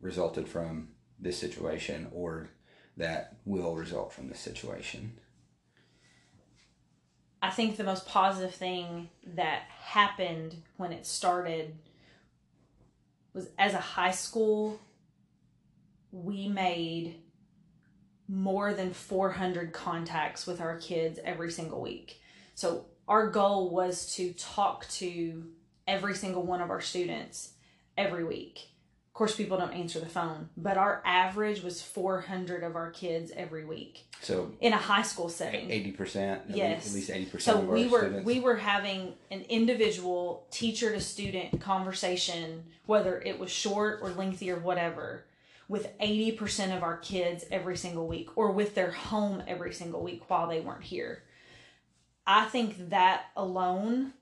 resulted 0.00 0.48
from 0.48 0.88
this 1.18 1.38
situation, 1.38 2.08
or 2.12 2.48
that 2.96 3.36
will 3.44 3.74
result 3.76 4.12
from 4.12 4.28
this 4.28 4.40
situation? 4.40 5.18
I 7.42 7.50
think 7.50 7.76
the 7.76 7.84
most 7.84 8.06
positive 8.06 8.54
thing 8.54 9.08
that 9.34 9.62
happened 9.82 10.56
when 10.76 10.92
it 10.92 11.06
started 11.06 11.74
was 13.32 13.48
as 13.58 13.72
a 13.72 13.78
high 13.78 14.10
school, 14.10 14.80
we 16.12 16.48
made 16.48 17.16
more 18.28 18.74
than 18.74 18.92
400 18.92 19.72
contacts 19.72 20.46
with 20.46 20.60
our 20.60 20.76
kids 20.76 21.18
every 21.24 21.50
single 21.50 21.80
week. 21.80 22.20
So 22.54 22.86
our 23.08 23.28
goal 23.28 23.70
was 23.70 24.14
to 24.14 24.32
talk 24.34 24.86
to 24.88 25.44
every 25.88 26.14
single 26.14 26.42
one 26.42 26.60
of 26.60 26.70
our 26.70 26.80
students 26.80 27.54
every 28.00 28.24
week 28.24 28.66
Of 29.08 29.14
course, 29.14 29.36
people 29.36 29.58
don't 29.58 29.72
answer 29.72 30.00
the 30.00 30.06
phone, 30.06 30.48
but 30.56 30.76
our 30.78 31.02
average 31.04 31.62
was 31.62 31.82
400 31.82 32.62
of 32.62 32.74
our 32.76 32.90
kids 32.90 33.30
every 33.36 33.64
week. 33.64 34.06
So 34.22 34.52
in 34.60 34.72
a 34.72 34.78
high 34.78 35.02
school 35.02 35.28
setting, 35.28 35.70
80 35.70 35.92
percent. 35.92 36.42
Yes, 36.48 36.88
at 36.88 36.94
least 36.94 37.10
80 37.10 37.24
percent. 37.26 37.58
So 37.58 37.64
we 37.64 37.86
were 37.88 38.00
students. 38.00 38.26
we 38.26 38.40
were 38.40 38.56
having 38.56 39.14
an 39.30 39.42
individual 39.48 40.46
teacher 40.50 40.92
to 40.92 41.00
student 41.00 41.60
conversation, 41.60 42.64
whether 42.86 43.20
it 43.20 43.38
was 43.38 43.50
short 43.50 44.00
or 44.02 44.10
lengthy 44.10 44.50
or 44.50 44.58
whatever, 44.58 45.24
with 45.68 45.88
80 46.00 46.32
percent 46.32 46.72
of 46.72 46.82
our 46.82 46.96
kids 46.98 47.44
every 47.50 47.76
single 47.76 48.06
week, 48.06 48.28
or 48.36 48.52
with 48.52 48.74
their 48.74 48.90
home 48.92 49.42
every 49.46 49.72
single 49.74 50.02
week 50.02 50.28
while 50.30 50.48
they 50.48 50.60
weren't 50.60 50.84
here. 50.84 51.24
I 52.26 52.44
think 52.46 52.90
that 52.90 53.24
alone 53.36 54.12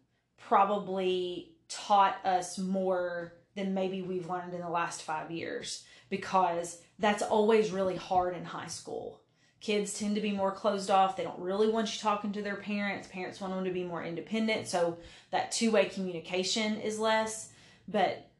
probably 0.48 1.52
taught 1.68 2.16
us 2.24 2.56
more 2.58 3.34
than 3.58 3.74
maybe 3.74 4.02
we've 4.02 4.30
learned 4.30 4.54
in 4.54 4.60
the 4.60 4.68
last 4.68 5.02
five 5.02 5.30
years 5.30 5.84
because 6.08 6.80
that's 6.98 7.22
always 7.22 7.70
really 7.70 7.96
hard 7.96 8.36
in 8.36 8.44
high 8.44 8.68
school. 8.68 9.20
Kids 9.60 9.98
tend 9.98 10.14
to 10.14 10.20
be 10.20 10.30
more 10.30 10.52
closed 10.52 10.90
off. 10.90 11.16
They 11.16 11.24
don't 11.24 11.40
really 11.40 11.68
want 11.68 11.92
you 11.92 12.00
talking 12.00 12.32
to 12.32 12.42
their 12.42 12.56
parents. 12.56 13.08
Parents 13.08 13.40
want 13.40 13.52
them 13.52 13.64
to 13.64 13.70
be 13.72 13.82
more 13.82 14.04
independent. 14.04 14.68
So 14.68 14.98
that 15.32 15.50
two 15.50 15.72
way 15.72 15.86
communication 15.86 16.80
is 16.80 16.98
less. 17.00 17.50
But 17.88 18.30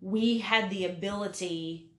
we 0.00 0.38
had 0.38 0.70
the 0.70 0.84
ability, 0.84 1.90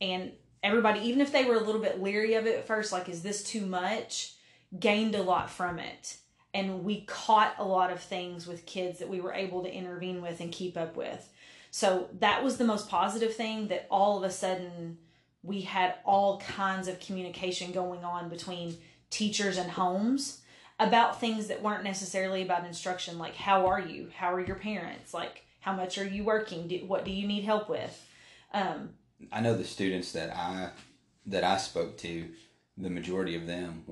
and 0.00 0.30
everybody, 0.62 1.00
even 1.00 1.20
if 1.20 1.32
they 1.32 1.44
were 1.44 1.56
a 1.56 1.64
little 1.64 1.80
bit 1.80 2.00
leery 2.00 2.34
of 2.34 2.46
it 2.46 2.58
at 2.58 2.66
first, 2.68 2.92
like, 2.92 3.08
is 3.08 3.22
this 3.22 3.42
too 3.42 3.66
much? 3.66 4.34
Gained 4.78 5.16
a 5.16 5.22
lot 5.22 5.50
from 5.50 5.80
it 5.80 6.18
and 6.56 6.84
we 6.84 7.02
caught 7.02 7.54
a 7.58 7.64
lot 7.64 7.92
of 7.92 8.00
things 8.00 8.46
with 8.46 8.64
kids 8.64 8.98
that 8.98 9.10
we 9.10 9.20
were 9.20 9.34
able 9.34 9.62
to 9.62 9.70
intervene 9.70 10.22
with 10.22 10.40
and 10.40 10.50
keep 10.50 10.74
up 10.74 10.96
with. 10.96 11.30
So 11.70 12.08
that 12.18 12.42
was 12.42 12.56
the 12.56 12.64
most 12.64 12.88
positive 12.88 13.34
thing 13.34 13.68
that 13.68 13.86
all 13.90 14.16
of 14.16 14.24
a 14.24 14.30
sudden 14.30 14.96
we 15.42 15.60
had 15.60 15.96
all 16.02 16.40
kinds 16.40 16.88
of 16.88 16.98
communication 16.98 17.72
going 17.72 18.04
on 18.04 18.30
between 18.30 18.78
teachers 19.10 19.58
and 19.58 19.70
homes 19.70 20.40
about 20.80 21.20
things 21.20 21.48
that 21.48 21.62
weren't 21.62 21.84
necessarily 21.84 22.40
about 22.40 22.64
instruction 22.64 23.18
like 23.18 23.34
how 23.34 23.66
are 23.66 23.80
you? 23.80 24.10
How 24.16 24.32
are 24.32 24.40
your 24.40 24.56
parents? 24.56 25.12
Like 25.12 25.44
how 25.60 25.74
much 25.74 25.98
are 25.98 26.06
you 26.06 26.24
working? 26.24 26.68
Do, 26.68 26.76
what 26.86 27.04
do 27.04 27.10
you 27.10 27.28
need 27.28 27.44
help 27.44 27.68
with? 27.68 28.02
Um, 28.54 28.94
i 29.32 29.40
know 29.40 29.56
the 29.56 29.64
students 29.64 30.12
that 30.12 30.30
i 30.36 30.68
that 31.24 31.42
i 31.42 31.56
spoke 31.56 31.96
to 31.96 32.28
the 32.76 32.90
majority 32.90 33.34
of 33.34 33.46
them 33.46 33.82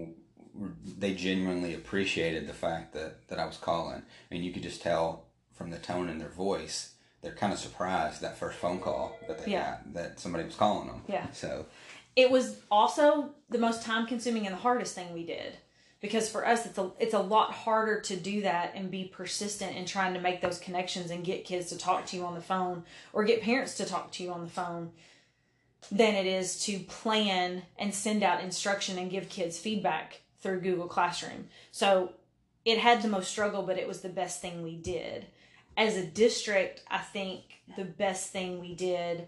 they 0.99 1.15
genuinely 1.15 1.75
appreciated 1.75 2.47
the 2.47 2.55
fact 2.55 2.95
that 2.95 3.29
that 3.29 3.39
I 3.39 3.47
was 3.47 3.57
calling, 3.57 4.03
and 4.31 4.45
you 4.45 4.53
could 4.53 4.63
just 4.63 4.83
tell 4.83 5.25
from 5.53 5.71
the 5.71 5.79
tone 5.79 6.09
in 6.09 6.19
their 6.19 6.29
voice 6.29 6.95
they're 7.25 7.33
kind 7.33 7.53
of 7.53 7.59
surprised 7.59 8.21
that 8.21 8.37
first 8.37 8.59
phone 8.59 8.79
call 8.79 9.17
that 9.27 9.45
they 9.45 9.53
yeah. 9.53 9.71
got 9.71 9.95
that 9.95 10.21
somebody 10.21 10.45
was 10.45 10.55
calling 10.55 10.87
them. 10.87 11.03
Yeah. 11.09 11.31
So 11.33 11.67
it 12.15 12.31
was 12.31 12.61
also 12.71 13.31
the 13.49 13.59
most 13.59 13.83
time 13.83 14.07
consuming 14.07 14.47
and 14.47 14.55
the 14.55 14.61
hardest 14.61 14.95
thing 14.95 15.13
we 15.13 15.25
did 15.25 15.57
because 16.01 16.29
for 16.29 16.47
us 16.47 16.67
it's 16.67 16.79
a 16.79 16.91
it's 17.01 17.15
a 17.15 17.19
lot 17.19 17.51
harder 17.51 18.01
to 18.03 18.15
do 18.15 18.43
that 18.43 18.73
and 18.75 18.91
be 18.91 19.05
persistent 19.05 19.75
in 19.75 19.87
trying 19.87 20.15
to 20.15 20.21
make 20.21 20.43
those 20.43 20.59
connections 20.59 21.11
and 21.11 21.25
get 21.25 21.45
kids 21.45 21.71
to 21.71 21.79
talk 21.79 22.05
to 22.07 22.17
you 22.17 22.25
on 22.25 22.35
the 22.35 22.43
phone 22.43 22.85
or 23.13 23.25
get 23.25 23.43
parents 23.43 23.75
to 23.75 23.87
talk 23.87 24.13
to 24.13 24.23
you 24.23 24.31
on 24.31 24.43
the 24.45 24.51
phone 24.51 24.93
than 25.91 26.15
it 26.15 26.27
is 26.27 26.63
to 26.65 26.79
plan 26.81 27.63
and 27.79 27.95
send 27.95 28.23
out 28.23 28.43
instruction 28.43 28.99
and 28.99 29.11
give 29.11 29.29
kids 29.29 29.59
feedback 29.59 30.21
through 30.45 30.61
Google 30.61 30.87
Classroom. 30.87 31.49
So 31.73 32.13
it 32.65 32.79
had 32.79 33.03
the 33.03 33.09
most 33.09 33.31
struggle, 33.31 33.63
but 33.63 33.79
it 33.79 33.89
was 33.89 34.03
the 34.03 34.09
best 34.11 34.41
thing 34.41 34.63
we 34.63 34.77
did. 34.77 35.27
As 35.77 35.97
a 35.97 36.07
district, 36.07 36.83
I 36.89 36.99
think 36.99 37.41
the 37.77 37.85
best 37.85 38.31
thing 38.31 38.61
we 38.61 38.75
did 38.75 39.27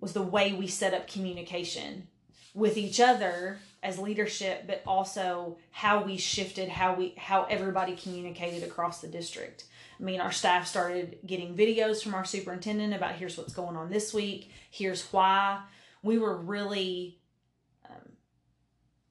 was 0.00 0.12
the 0.12 0.22
way 0.22 0.52
we 0.52 0.68
set 0.68 0.94
up 0.94 1.08
communication 1.08 2.06
with 2.54 2.76
each 2.78 3.00
other 3.00 3.58
as 3.82 3.98
leadership 3.98 4.64
but 4.66 4.82
also 4.86 5.58
how 5.70 6.02
we 6.02 6.16
shifted 6.16 6.70
how 6.70 6.94
we 6.94 7.14
how 7.18 7.44
everybody 7.44 7.94
communicated 7.94 8.62
across 8.62 9.02
the 9.02 9.08
district 9.08 9.64
i 10.00 10.02
mean 10.02 10.20
our 10.20 10.32
staff 10.32 10.66
started 10.66 11.18
getting 11.26 11.54
videos 11.54 12.02
from 12.02 12.14
our 12.14 12.24
superintendent 12.24 12.94
about 12.94 13.14
here's 13.14 13.36
what's 13.36 13.52
going 13.52 13.76
on 13.76 13.90
this 13.90 14.14
week 14.14 14.50
here's 14.70 15.04
why 15.12 15.60
we 16.02 16.16
were 16.16 16.36
really 16.36 17.18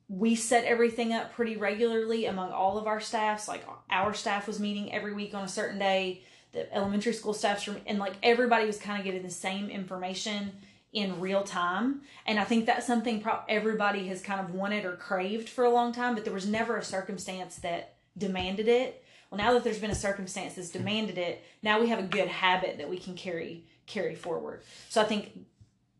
we 0.07 0.35
set 0.35 0.65
everything 0.65 1.13
up 1.13 1.33
pretty 1.33 1.57
regularly 1.57 2.25
among 2.25 2.51
all 2.51 2.77
of 2.77 2.87
our 2.87 2.99
staffs. 2.99 3.47
Like 3.47 3.65
our 3.89 4.13
staff 4.13 4.47
was 4.47 4.59
meeting 4.59 4.93
every 4.93 5.13
week 5.13 5.33
on 5.33 5.43
a 5.43 5.47
certain 5.47 5.79
day. 5.79 6.23
The 6.51 6.73
elementary 6.73 7.13
school 7.13 7.33
staffs 7.33 7.67
were, 7.67 7.75
and 7.85 7.99
like 7.99 8.13
everybody 8.21 8.65
was 8.65 8.77
kind 8.77 8.99
of 8.99 9.05
getting 9.05 9.23
the 9.23 9.29
same 9.29 9.69
information 9.69 10.51
in 10.93 11.19
real 11.19 11.43
time. 11.43 12.01
And 12.25 12.39
I 12.39 12.45
think 12.45 12.65
that's 12.65 12.87
something 12.87 13.19
pro- 13.19 13.41
everybody 13.49 14.07
has 14.07 14.21
kind 14.21 14.39
of 14.39 14.53
wanted 14.53 14.85
or 14.85 14.95
craved 14.95 15.49
for 15.49 15.65
a 15.65 15.69
long 15.69 15.91
time, 15.91 16.15
but 16.15 16.23
there 16.23 16.33
was 16.33 16.47
never 16.47 16.77
a 16.77 16.83
circumstance 16.83 17.57
that 17.57 17.95
demanded 18.17 18.67
it. 18.67 19.03
Well, 19.29 19.39
now 19.39 19.53
that 19.53 19.63
there's 19.63 19.79
been 19.79 19.91
a 19.91 19.95
circumstance 19.95 20.53
that's 20.53 20.69
demanded 20.69 21.17
it, 21.17 21.43
now 21.61 21.81
we 21.81 21.89
have 21.89 21.99
a 21.99 22.03
good 22.03 22.29
habit 22.29 22.77
that 22.77 22.89
we 22.89 22.97
can 22.97 23.15
carry 23.15 23.65
carry 23.87 24.15
forward. 24.15 24.63
So 24.89 25.01
I 25.01 25.05
think 25.05 25.31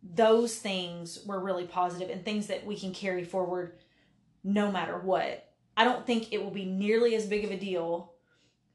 those 0.02 0.56
things 0.56 1.20
were 1.26 1.40
really 1.40 1.66
positive 1.66 2.10
and 2.10 2.24
things 2.24 2.48
that 2.48 2.66
we 2.66 2.78
can 2.78 2.94
carry 2.94 3.24
forward 3.24 3.74
no 4.46 4.72
matter 4.72 4.98
what. 4.98 5.50
I 5.76 5.84
don't 5.84 6.06
think 6.06 6.32
it 6.32 6.42
will 6.42 6.52
be 6.52 6.64
nearly 6.64 7.16
as 7.16 7.26
big 7.26 7.44
of 7.44 7.52
a 7.52 7.58
deal 7.58 8.14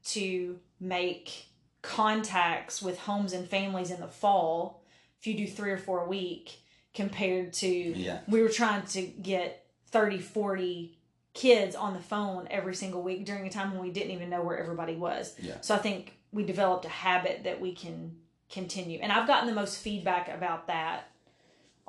to 0.03 0.59
make 0.79 1.47
contacts 1.81 2.81
with 2.81 2.99
homes 2.99 3.33
and 3.33 3.47
families 3.47 3.89
in 3.89 3.99
the 3.99 4.07
fall 4.07 4.83
if 5.19 5.25
you 5.25 5.33
do 5.33 5.47
three 5.47 5.71
or 5.71 5.77
four 5.77 6.03
a 6.03 6.07
week 6.07 6.59
compared 6.93 7.53
to 7.53 7.67
yeah. 7.67 8.19
we 8.27 8.41
were 8.41 8.49
trying 8.49 8.85
to 8.85 9.01
get 9.01 9.65
30 9.87 10.19
40 10.19 10.97
kids 11.33 11.75
on 11.75 11.93
the 11.93 11.99
phone 11.99 12.47
every 12.51 12.75
single 12.75 13.01
week 13.01 13.25
during 13.25 13.47
a 13.47 13.49
time 13.49 13.71
when 13.71 13.81
we 13.81 13.89
didn't 13.89 14.11
even 14.11 14.29
know 14.29 14.43
where 14.43 14.59
everybody 14.59 14.95
was 14.95 15.33
yeah. 15.39 15.55
so 15.61 15.73
i 15.73 15.77
think 15.79 16.13
we 16.31 16.43
developed 16.43 16.85
a 16.85 16.89
habit 16.89 17.45
that 17.45 17.59
we 17.59 17.73
can 17.73 18.15
continue 18.51 18.99
and 19.01 19.11
i've 19.11 19.27
gotten 19.27 19.47
the 19.47 19.55
most 19.55 19.79
feedback 19.79 20.29
about 20.29 20.67
that 20.67 21.10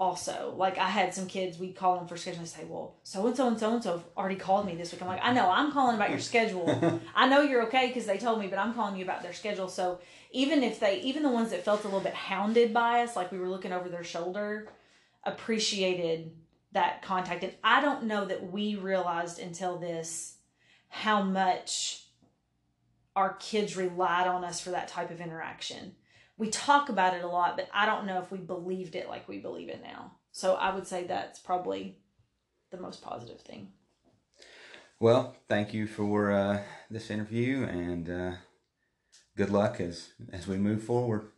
also. 0.03 0.53
Like 0.57 0.79
I 0.79 0.89
had 0.89 1.15
some 1.15 1.27
kids, 1.27 1.59
we 1.59 1.73
call 1.73 1.97
them 1.97 2.09
for 2.09 2.17
schedule 2.17 2.41
and 2.41 2.49
say, 2.49 2.65
well, 2.65 2.97
so 3.05 3.25
and 3.29 3.37
so 3.37 3.47
and 3.47 3.59
so 3.59 3.75
and 3.75 3.83
so 3.83 4.03
already 4.17 4.35
called 4.35 4.67
me 4.67 4.75
this 4.75 4.91
week. 4.91 5.01
I'm 5.01 5.07
like, 5.07 5.21
I 5.23 5.33
know, 5.33 5.49
I'm 5.49 5.71
calling 5.71 5.95
about 5.95 6.11
your 6.11 6.19
schedule. 6.19 7.01
I 7.15 7.29
know 7.29 7.43
you're 7.43 7.63
okay 7.69 7.87
because 7.87 8.05
they 8.05 8.19
told 8.19 8.41
me, 8.41 8.49
but 8.49 8.59
I'm 8.59 8.75
calling 8.75 8.97
you 8.97 9.05
about 9.05 9.23
their 9.23 9.33
schedule. 9.33 9.69
So 9.69 10.01
even 10.33 10.65
if 10.65 10.81
they, 10.81 11.01
even 11.03 11.23
the 11.23 11.31
ones 11.31 11.51
that 11.53 11.65
felt 11.65 11.83
a 11.83 11.85
little 11.85 12.01
bit 12.01 12.15
hounded 12.15 12.75
by 12.75 13.03
us, 13.03 13.15
like 13.15 13.31
we 13.31 13.39
were 13.39 13.49
looking 13.49 13.73
over 13.73 13.89
their 13.89 14.03
shoulder, 14.03 14.73
appreciated 15.23 16.33
that 16.73 17.03
contact. 17.03 17.45
And 17.45 17.53
I 17.63 17.81
don't 17.81 18.05
know 18.05 18.25
that 18.25 18.51
we 18.51 18.75
realized 18.75 19.39
until 19.39 19.79
this 19.79 20.35
how 20.89 21.23
much 21.23 22.07
our 23.15 23.35
kids 23.35 23.77
relied 23.77 24.27
on 24.27 24.43
us 24.43 24.61
for 24.61 24.71
that 24.71 24.89
type 24.89 25.13
of 25.13 25.21
interaction 25.21 25.95
we 26.43 26.51
talk 26.51 26.89
about 26.89 27.15
it 27.15 27.23
a 27.23 27.29
lot, 27.29 27.57
but 27.57 27.69
I 27.73 27.87
don't 27.87 28.05
know 28.05 28.19
if 28.19 28.33
we 28.33 28.39
believed 28.39 28.97
it 28.97 29.09
like 29.09 29.29
we 29.29 29.39
believe 29.39 29.69
it 29.69 29.81
now. 29.81 30.17
So 30.33 30.57
I 30.57 30.75
would 30.75 30.89
say 30.89 31.05
that's 31.05 31.39
probably 31.39 31.99
the 32.73 32.79
most 32.79 33.01
positive 33.01 33.41
thing. 33.41 33.69
Well, 34.99 35.37
thank 35.49 35.73
you 35.73 35.87
for 35.87 36.33
uh, 36.33 36.63
this 36.91 37.13
interview 37.13 37.63
and 37.63 38.11
uh, 38.11 38.33
good 39.37 39.51
luck 39.51 39.81
as 39.81 40.09
as 40.33 40.49
we 40.49 40.57
move 40.57 40.83
forward. 40.83 41.31